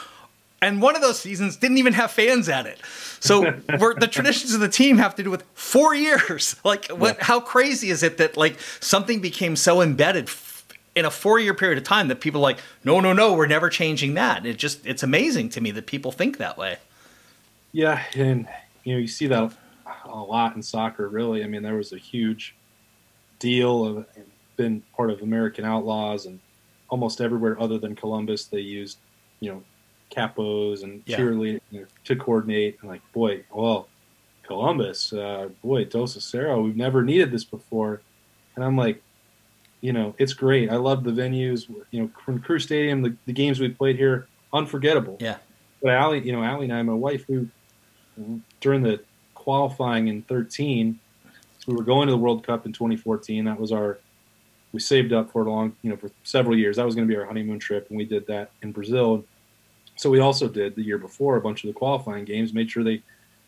[0.61, 2.79] and one of those seasons didn't even have fans at it.
[3.19, 3.41] So
[3.79, 6.55] we're, the traditions of the team have to do with four years.
[6.65, 7.21] Like, what?
[7.21, 11.77] How crazy is it that like something became so embedded f- in a four-year period
[11.77, 14.45] of time that people are like, no, no, no, we're never changing that.
[14.45, 16.77] It just it's amazing to me that people think that way.
[17.71, 18.47] Yeah, and
[18.83, 19.53] you know you see that
[20.05, 21.07] a lot in soccer.
[21.07, 22.55] Really, I mean, there was a huge
[23.39, 24.05] deal of
[24.57, 26.39] been part of American Outlaws, and
[26.89, 28.97] almost everywhere other than Columbus, they used
[29.39, 29.63] you know
[30.09, 31.17] capos and Yeah.
[31.17, 31.61] cheerleading
[32.05, 32.77] to coordinate.
[32.81, 33.87] And like, boy, well,
[34.43, 38.01] Columbus, uh, boy, Dos a Cero, we've never needed this before.
[38.55, 39.01] And I'm like,
[39.81, 40.69] you know, it's great.
[40.69, 41.69] I love the venues.
[41.91, 45.17] You know, from Crew Stadium, the, the games we played here, unforgettable.
[45.19, 45.37] Yeah.
[45.81, 47.47] But Allie, you know, Allie and I, my wife, we
[48.59, 48.99] during the
[49.33, 50.99] qualifying in 13,
[51.67, 53.45] we were going to the World Cup in 2014.
[53.45, 53.99] That was our
[54.71, 56.75] we saved up for a long, you know, for several years.
[56.77, 59.25] That was going to be our honeymoon trip, and we did that in Brazil.
[59.99, 62.85] So we also did the year before a bunch of the qualifying games, made sure
[62.85, 63.03] they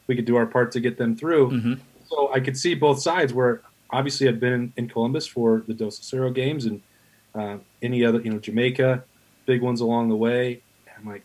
[0.07, 1.49] we could do our part to get them through.
[1.49, 1.79] Mhm.
[2.09, 3.33] So I could see both sides.
[3.33, 6.81] Where obviously I'd been in, in Columbus for the Dos a Cero games and
[7.33, 9.01] uh, any other, you know, Jamaica,
[9.45, 10.61] big ones along the way.
[10.87, 11.23] And I'm like,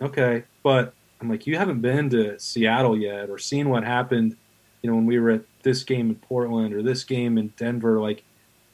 [0.00, 4.34] okay, but I'm like, you haven't been to Seattle yet or seen what happened,
[4.80, 8.00] you know, when we were at this game in Portland or this game in Denver.
[8.00, 8.24] Like,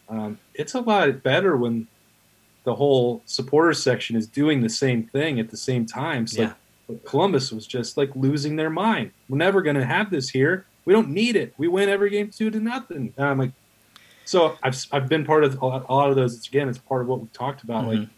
[0.08, 1.88] um, it's a lot better when
[2.64, 6.26] the whole supporters section is doing the same thing at the same time.
[6.26, 6.52] So Yeah.
[6.88, 9.12] like, Columbus was just like losing their mind.
[9.28, 10.66] We're never going to have this here.
[10.84, 11.54] We don't need it.
[11.56, 13.14] We win every game two to nothing.
[13.16, 13.52] And I'm like,
[14.24, 16.36] so I've I've been part of a lot, a lot of those.
[16.36, 17.86] It's, again, it's part of what we talked about.
[17.86, 18.12] Like, mm-hmm.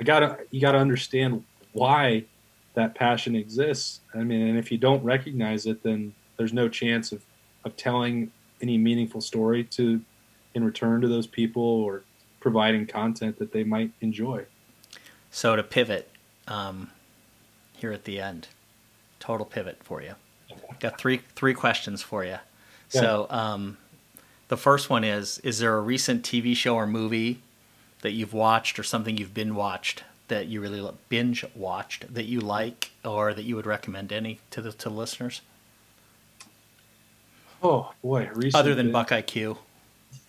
[0.00, 2.24] I gotta you gotta understand why
[2.74, 4.00] that passion exists.
[4.14, 7.22] I mean, and if you don't recognize it, then there's no chance of
[7.64, 10.00] of telling any meaningful story to
[10.54, 12.02] in return to those people or
[12.42, 14.44] providing content that they might enjoy.
[15.30, 16.10] So to pivot,
[16.46, 16.90] um,
[17.72, 18.48] here at the end,
[19.18, 20.14] total pivot for you.
[20.80, 22.38] Got three three questions for you.
[22.88, 23.78] So um,
[24.48, 27.40] the first one is: Is there a recent TV show or movie
[28.02, 32.40] that you've watched or something you've been watched that you really binge watched that you
[32.40, 35.40] like or that you would recommend any to the to listeners
[37.62, 39.58] Oh boy, recent other than Buck IQ?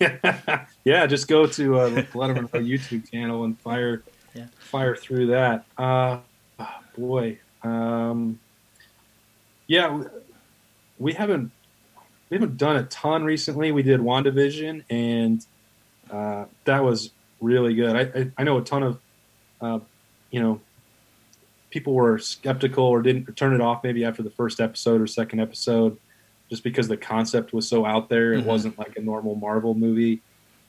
[0.84, 4.02] yeah, just go to uh, the Lettermen YouTube channel and fire
[4.34, 4.46] Yeah.
[4.58, 5.64] fire through that.
[5.78, 6.18] Uh,
[6.58, 8.38] oh, boy, um,
[9.66, 10.04] yeah, we,
[10.98, 11.50] we haven't
[12.30, 13.72] we haven't done a ton recently.
[13.72, 15.44] We did WandaVision, and
[16.10, 17.10] uh, that was
[17.40, 17.94] really good.
[17.96, 18.98] I, I, I know a ton of
[19.60, 19.78] uh,
[20.30, 20.60] you know
[21.70, 25.40] people were skeptical or didn't turn it off maybe after the first episode or second
[25.40, 25.98] episode
[26.50, 28.32] just because the concept was so out there.
[28.34, 28.46] It Mhm.
[28.46, 30.20] wasn't like a normal Marvel movie.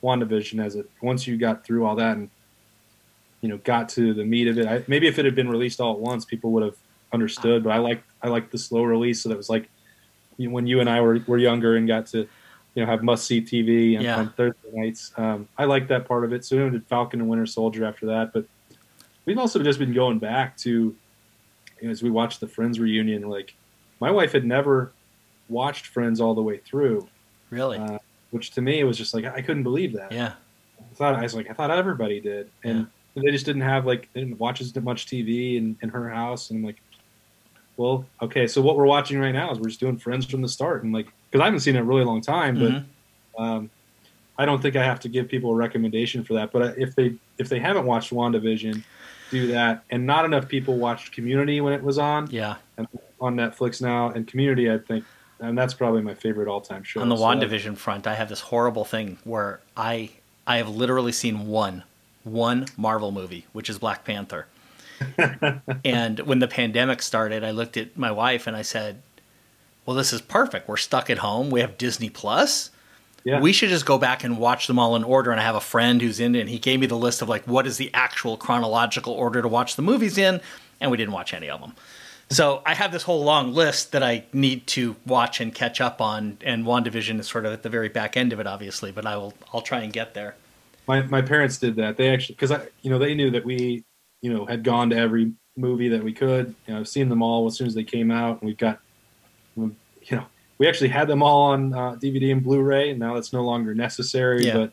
[0.02, 2.28] WandaVision as it once you got through all that and
[3.40, 4.66] you know got to the meat of it.
[4.66, 6.76] I, maybe if it had been released all at once, people would have
[7.12, 7.64] understood.
[7.64, 9.68] But I like I like the slow release, so that was like
[10.36, 12.28] you know, when you and I were, were younger and got to you
[12.76, 14.18] know have must see TV on, Yeah.
[14.18, 15.12] on Thursday nights.
[15.16, 16.44] Um, I like that part of it.
[16.44, 18.44] So we did Falcon and Winter Soldier after that, but
[19.24, 20.94] we've also just been going back to you
[21.82, 23.28] know, as we watched the Friends reunion.
[23.28, 23.54] Like
[23.98, 24.92] my wife had never
[25.48, 27.06] watched Friends all the way through,
[27.50, 27.78] Really?
[27.78, 27.98] uh,
[28.30, 30.12] which to me was just like I couldn't believe that.
[30.12, 30.32] yeah.
[30.80, 34.08] I thought I was like I thought everybody did, and they just didn't have like
[34.12, 36.76] they didn't watch as much TV in, in her house, and I'm like,
[37.76, 40.48] well, okay, so what we're watching right now is we're just doing Friends from the
[40.48, 43.70] start, and like because I haven't seen it in a really long time, but um,
[44.38, 46.52] I don't think I have to give people a recommendation for that.
[46.52, 48.82] But if they if they haven't watched WandaVision,
[49.30, 52.56] do that, and not enough people watched Community when it was on Yeah.
[52.78, 52.86] And
[53.20, 55.04] on Netflix now, and Community I think,
[55.40, 57.00] and that's probably my favorite all time show.
[57.00, 60.10] On the So, WandaVision front, I have this horrible thing where I
[60.46, 61.84] I have literally seen one
[62.24, 64.46] one Marvel movie, which is Black Panther.
[65.84, 69.02] and when the pandemic started, I looked at my wife and I said,
[69.84, 70.68] "Well, this is perfect.
[70.68, 71.50] We're stuck at home.
[71.50, 72.70] We have Disney Plus.
[73.24, 75.54] yeah, We should just go back and watch them all in order." And I have
[75.54, 77.76] a friend who's in it, and he gave me the list of like what is
[77.76, 80.40] the actual chronological order to watch the movies in,
[80.80, 81.74] and we didn't watch any of them.
[82.28, 86.00] So I have this whole long list that I need to watch and catch up
[86.00, 88.90] on, and WandaVision is sort of at the very back end of it, obviously.
[88.90, 90.34] But I will, I'll try and get there.
[90.88, 91.96] my my parents did that.
[91.96, 93.84] They actually because I you know they knew that we
[94.22, 96.54] you know had gone to every movie that we could.
[96.66, 98.80] You know, I've seen them all as soon as they came out, and we've got
[99.56, 99.76] you
[100.10, 100.26] know
[100.58, 103.74] we actually had them all on uh, DVD and Blu-ray, and now that's no longer
[103.74, 104.46] necessary.
[104.46, 104.54] Yeah.
[104.54, 104.72] But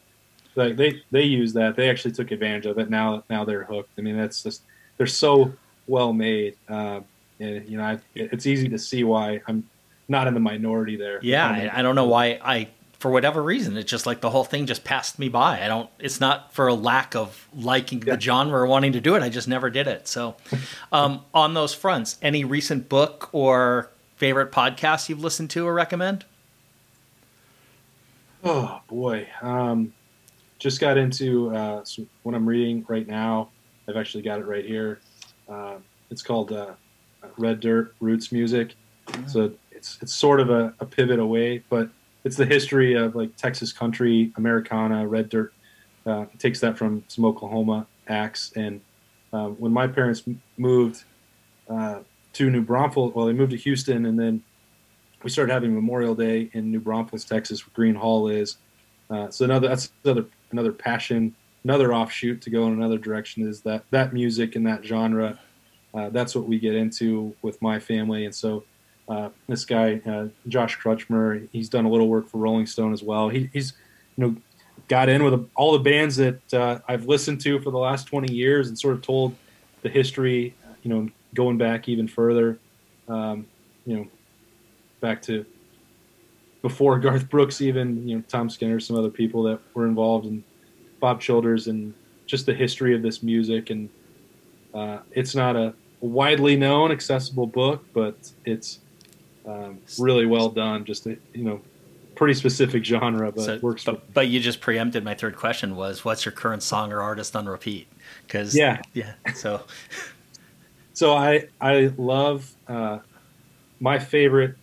[0.56, 1.76] like they they use that.
[1.76, 2.90] They actually took advantage of it.
[2.90, 3.92] Now now they're hooked.
[3.98, 4.64] I mean that's just
[4.98, 5.54] they're so
[5.88, 6.56] well made.
[6.68, 7.02] Uh,
[7.44, 9.68] and you know I, it's easy to see why I'm
[10.08, 11.20] not in the minority there.
[11.22, 12.68] Yeah, I, I don't know why I,
[13.00, 15.64] for whatever reason, it's just like the whole thing just passed me by.
[15.64, 15.90] I don't.
[16.00, 18.16] It's not for a lack of liking Yeah.
[18.16, 19.24] the genre or wanting to do it.
[19.24, 20.08] I just never did it.
[20.08, 20.36] So,
[20.92, 26.26] um, on those fronts, any recent book or favorite podcast you've listened to or recommend?
[28.44, 29.94] Oh boy, um,
[30.60, 33.50] just got into uh, some, what I'm reading right now.
[33.88, 35.00] I've actually got it right here.
[35.48, 35.76] Uh,
[36.10, 36.72] it's called uh,
[37.38, 38.76] Red Dirt Roots Music.
[39.28, 41.90] So it's it's sort of a, a pivot away, but
[42.24, 45.54] it's the history of like Texas country, Americana, Red Dirt.
[46.06, 48.52] Uh, takes that from some Oklahoma acts.
[48.58, 48.82] And
[49.32, 51.04] uh, when my parents m- moved
[51.70, 52.00] uh,
[52.34, 54.44] to New Braunfels, well, they moved to Houston, and then
[55.24, 58.58] we started having Memorial Day in New Braunfels, Texas, where Gruene Hall is.
[59.10, 63.62] Uh, so another that's another another passion, another offshoot to go in another direction is
[63.62, 65.40] that that music and that genre.
[65.94, 68.64] Uh, that's what we get into with my family, and so
[69.10, 73.04] uh, this guy uh, Josh Crutchmer, he's done a little work for Rolling Stone as
[73.04, 73.30] well.
[73.30, 73.74] He, he's
[74.16, 74.36] you know
[74.88, 78.34] got in with all the bands that uh, I've listened to for the last 20
[78.34, 79.36] years and sort of told
[79.82, 82.60] the history, you know, going back even further,
[83.08, 83.46] um,
[83.86, 84.08] you know,
[85.02, 85.46] back to
[86.62, 90.44] before Garth Brooks, even you know Tom Skinner, some other people that were involved, and
[91.00, 91.94] Bob Childers, and
[92.26, 93.70] just the history of this music.
[93.70, 93.90] And
[94.74, 95.74] uh, it's not a
[96.04, 98.80] widely known, accessible book, but it's
[99.46, 100.84] um, really well done.
[100.86, 101.62] Just a, you know,
[102.16, 103.84] pretty specific genre, but So- works.
[103.86, 107.36] but, but you just preempted my third question was what's your current song or artist
[107.36, 107.88] on repeat?
[108.28, 108.82] Because Yeah.
[108.94, 109.14] yeah.
[109.34, 109.62] So
[110.94, 113.00] So I I love uh,
[113.80, 114.56] my favorite.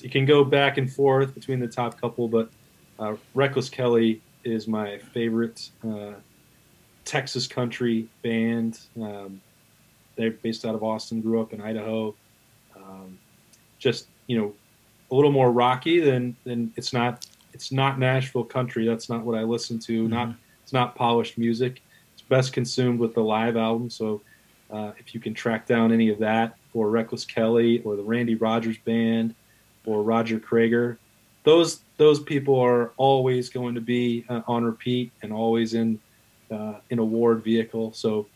[0.00, 2.48] You can go back and forth between the top couple, but
[2.98, 6.12] uh, Reckless Kelly is my favorite uh,
[7.04, 8.78] Texas country band.
[9.00, 9.40] Um,
[10.16, 11.20] they're based out of Austin.
[11.20, 12.14] Grew up in Idaho.
[12.76, 13.18] Um,
[13.78, 14.54] just you know,
[15.10, 17.26] a little more rocky than than it's not.
[17.52, 18.86] It's not Nashville country.
[18.86, 20.08] That's not what I listen to.
[20.08, 21.82] Not it's not polished music.
[22.14, 23.90] It's best consumed with the live album.
[23.90, 24.22] So
[24.70, 28.34] uh, if you can track down any of that for Reckless Kelly or the Randy
[28.34, 29.34] Rogers Band
[29.86, 30.96] or Roger Creager,
[31.44, 36.00] those those people are always going to be uh, on repeat and always in
[36.50, 37.92] uh, in award vehicle.
[37.92, 38.26] So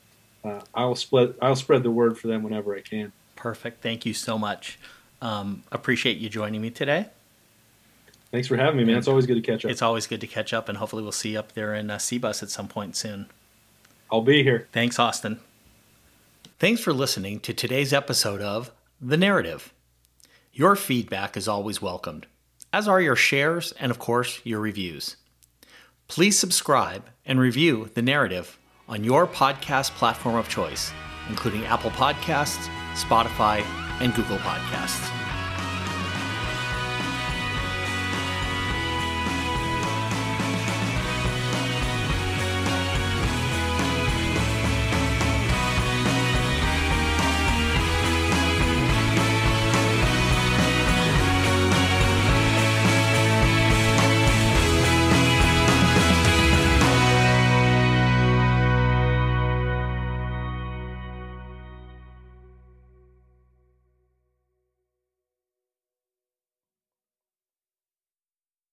[0.48, 3.12] uh, I'll split I'll spread the word for them whenever I can.
[3.36, 3.82] perfect.
[3.82, 4.78] Thank you so much.
[5.20, 7.06] Um, appreciate you joining me today.
[8.30, 8.98] Thanks for having me, man.
[8.98, 9.70] It's always good to catch up.
[9.70, 11.96] It's always good to catch up, and hopefully we'll see you up there in uh,
[11.96, 13.26] Cbus at some point soon.
[14.12, 14.68] I'll be here.
[14.72, 15.40] Thanks, Austin.
[16.58, 18.70] Thanks for listening to today's episode of
[19.00, 19.72] The Narrativ.
[20.52, 22.26] Your feedback is always welcomed,
[22.72, 25.16] as are your shares and, of course, your reviews.
[26.08, 28.57] Please subscribe and review The Narrativ
[28.88, 30.92] on your podcast platform of choice,
[31.28, 33.62] including Apple Podcasts, Spotify,
[34.00, 35.17] and Google Podcasts.